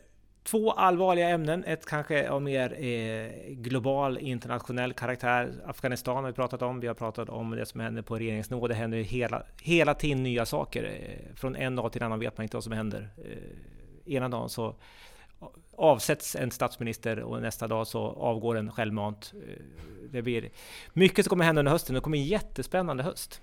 Två 0.46 0.70
allvarliga 0.70 1.28
ämnen, 1.28 1.64
ett 1.64 1.86
kanske 1.86 2.30
av 2.30 2.42
mer 2.42 2.84
eh, 2.84 3.52
global 3.54 4.18
internationell 4.18 4.92
karaktär. 4.92 5.52
Afghanistan 5.66 6.16
har 6.16 6.22
vi 6.22 6.32
pratat 6.32 6.62
om, 6.62 6.80
vi 6.80 6.86
har 6.86 6.94
pratat 6.94 7.28
om 7.28 7.50
det 7.50 7.66
som 7.66 7.80
händer 7.80 8.02
på 8.02 8.18
regeringsnivå. 8.18 8.68
Det 8.68 8.74
händer 8.74 8.98
hela, 8.98 9.42
hela 9.62 9.94
tiden 9.94 10.22
nya 10.22 10.46
saker. 10.46 10.84
Eh, 10.84 11.36
från 11.36 11.56
en 11.56 11.76
dag 11.76 11.92
till 11.92 12.02
en 12.02 12.06
annan 12.06 12.20
vet 12.20 12.38
man 12.38 12.42
inte 12.42 12.56
vad 12.56 12.64
som 12.64 12.72
händer. 12.72 13.08
Eh, 13.24 14.14
ena 14.14 14.28
dagen 14.28 14.48
så 14.48 14.74
avsätts 15.76 16.36
en 16.36 16.50
statsminister 16.50 17.20
och 17.20 17.42
nästa 17.42 17.68
dag 17.68 17.86
så 17.86 18.00
avgår 18.00 18.56
en 18.56 18.72
självmant. 18.72 19.32
Eh, 19.34 19.62
det 20.10 20.22
blir 20.22 20.50
mycket 20.92 21.24
som 21.24 21.30
kommer 21.30 21.44
hända 21.44 21.58
under 21.58 21.72
hösten. 21.72 21.94
Det 21.94 22.00
kommer 22.00 22.18
en 22.18 22.24
jättespännande 22.24 23.02
höst. 23.02 23.40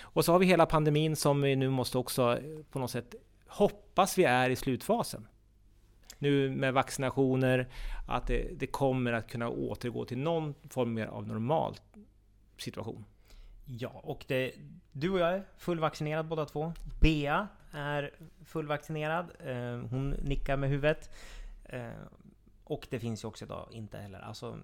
Och 0.00 0.24
så 0.24 0.32
har 0.32 0.38
vi 0.38 0.46
hela 0.46 0.66
pandemin 0.66 1.16
som 1.16 1.42
vi 1.42 1.56
nu 1.56 1.70
måste 1.70 1.98
också 1.98 2.32
eh, 2.32 2.64
på 2.72 2.78
något 2.78 2.90
sätt 2.90 3.14
hoppas 3.46 4.18
vi 4.18 4.24
är 4.24 4.50
i 4.50 4.56
slutfasen 4.56 5.26
nu 6.18 6.50
med 6.50 6.74
vaccinationer, 6.74 7.68
att 8.06 8.26
det, 8.26 8.48
det 8.58 8.66
kommer 8.66 9.12
att 9.12 9.30
kunna 9.30 9.48
återgå 9.48 10.04
till 10.04 10.18
någon 10.18 10.54
form 10.68 10.98
av 11.10 11.26
normal 11.26 11.76
situation. 12.56 13.04
Ja, 13.64 14.00
och 14.02 14.24
det, 14.28 14.52
du 14.92 15.10
och 15.10 15.18
jag 15.18 15.34
är 15.34 15.44
fullvaccinerad 15.56 16.26
båda 16.26 16.44
två. 16.44 16.72
Bea 17.00 17.48
är 17.72 18.14
fullvaccinerad. 18.44 19.26
Eh, 19.46 19.88
hon 19.90 20.10
nickar 20.10 20.56
med 20.56 20.70
huvudet. 20.70 21.10
Eh, 21.64 21.88
och 22.64 22.86
det 22.90 23.00
finns 23.00 23.24
ju 23.24 23.28
också 23.28 23.44
idag 23.44 23.68
inte 23.72 23.98
heller, 23.98 24.20
alltså 24.20 24.58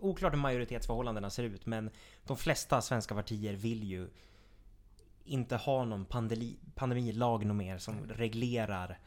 oklart 0.00 0.32
hur 0.32 0.38
majoritetsförhållandena 0.38 1.30
ser 1.30 1.42
ut, 1.42 1.66
men 1.66 1.90
de 2.26 2.36
flesta 2.36 2.80
svenska 2.80 3.14
partier 3.14 3.54
vill 3.54 3.84
ju 3.84 4.08
inte 5.24 5.56
ha 5.56 5.84
någon 5.84 6.04
pandemi, 6.04 6.56
pandemilag 6.74 7.46
mer 7.46 7.78
som 7.78 8.08
reglerar 8.08 8.98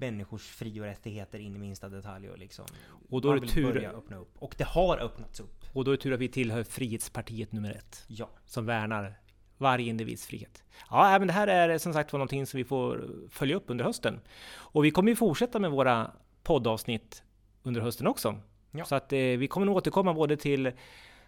människors 0.00 0.42
fri 0.42 0.80
och 0.80 0.84
rättigheter 0.84 1.38
in 1.38 1.56
i 1.56 1.58
minsta 1.58 1.88
detalj 1.88 2.30
och 2.30 2.38
liksom 2.38 2.64
och 3.10 3.20
då 3.20 3.30
är 3.32 3.40
det 3.40 3.46
tur 3.46 3.72
börja 3.72 3.90
öppna 3.90 4.16
upp. 4.16 4.34
Och 4.38 4.54
det 4.58 4.64
har 4.64 4.98
öppnats 4.98 5.40
upp. 5.40 5.64
Och 5.72 5.84
då 5.84 5.90
är 5.90 5.96
det 5.96 6.02
tur 6.02 6.12
att 6.12 6.20
vi 6.20 6.28
tillhör 6.28 6.62
Frihetspartiet 6.62 7.52
nummer 7.52 7.70
ett. 7.70 8.04
Ja. 8.06 8.30
Som 8.44 8.66
värnar 8.66 9.20
varje 9.58 9.88
individs 9.88 10.26
frihet. 10.26 10.64
Ja, 10.90 11.18
men 11.18 11.26
det 11.26 11.32
här 11.32 11.48
är 11.48 11.78
som 11.78 11.92
sagt 11.92 12.12
var 12.12 12.18
någonting 12.18 12.46
som 12.46 12.58
vi 12.58 12.64
får 12.64 13.08
följa 13.30 13.56
upp 13.56 13.64
under 13.66 13.84
hösten. 13.84 14.20
Och 14.50 14.84
vi 14.84 14.90
kommer 14.90 15.10
ju 15.10 15.16
fortsätta 15.16 15.58
med 15.58 15.70
våra 15.70 16.10
poddavsnitt 16.42 17.22
under 17.62 17.80
hösten 17.80 18.06
också. 18.06 18.40
Ja. 18.70 18.84
Så 18.84 18.94
att 18.94 19.12
eh, 19.12 19.18
vi 19.18 19.48
kommer 19.48 19.66
nog 19.66 19.76
återkomma 19.76 20.14
både 20.14 20.36
till 20.36 20.72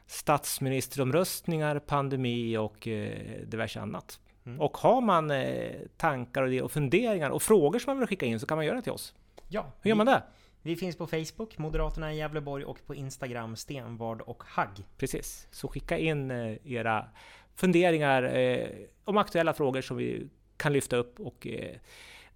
statsministeromröstningar, 0.07 1.79
pandemi 1.79 2.57
och 2.57 2.89
eh, 2.89 3.47
diverse 3.47 3.81
annat. 3.81 4.21
Mm. 4.47 4.61
Och 4.61 4.77
har 4.77 5.01
man 5.01 5.31
eh, 5.31 5.73
tankar 5.97 6.43
och, 6.43 6.51
det, 6.51 6.63
och 6.63 6.73
funderingar 6.73 7.31
och 7.31 7.43
frågor 7.43 7.79
som 7.79 7.91
man 7.91 7.99
vill 7.99 8.09
skicka 8.09 8.27
in 8.27 8.41
så 8.41 8.47
kan 8.47 8.59
man 8.59 8.67
göra 8.67 8.77
det 8.77 8.83
till 8.83 8.93
oss. 8.93 9.15
Ja. 9.49 9.73
Hur 9.81 9.89
gör 9.89 9.97
man 9.97 10.07
det? 10.07 10.23
Vi 10.63 10.77
finns 10.77 10.97
på 10.97 11.07
Facebook, 11.07 11.59
Moderaterna 11.59 12.13
i 12.13 12.17
Gävleborg 12.17 12.65
och 12.65 12.87
på 12.87 12.95
Instagram, 12.95 13.57
Stenvard 13.57 14.21
och 14.21 14.43
Hagg. 14.47 14.85
Precis, 14.97 15.49
så 15.51 15.69
skicka 15.69 15.99
in 15.99 16.31
eh, 16.31 16.57
era 16.65 17.09
funderingar 17.55 18.37
eh, 18.37 18.69
om 19.05 19.17
aktuella 19.17 19.53
frågor 19.53 19.81
som 19.81 19.97
vi 19.97 20.29
kan 20.57 20.73
lyfta 20.73 20.97
upp 20.97 21.21
och 21.21 21.47
eh, 21.47 21.77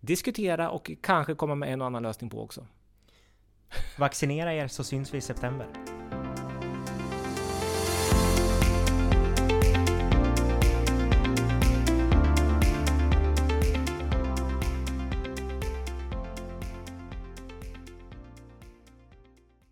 diskutera 0.01 0.71
och 0.71 0.91
kanske 1.01 1.35
komma 1.35 1.55
med 1.55 1.73
en 1.73 1.81
och 1.81 1.87
annan 1.87 2.03
lösning 2.03 2.31
på 2.31 2.43
också. 2.43 2.67
Vaccinera 3.99 4.55
er 4.55 4.69
så 4.69 4.85
syns 4.85 5.15
vi 5.15 5.19
i 5.19 5.21
september. 5.21 5.67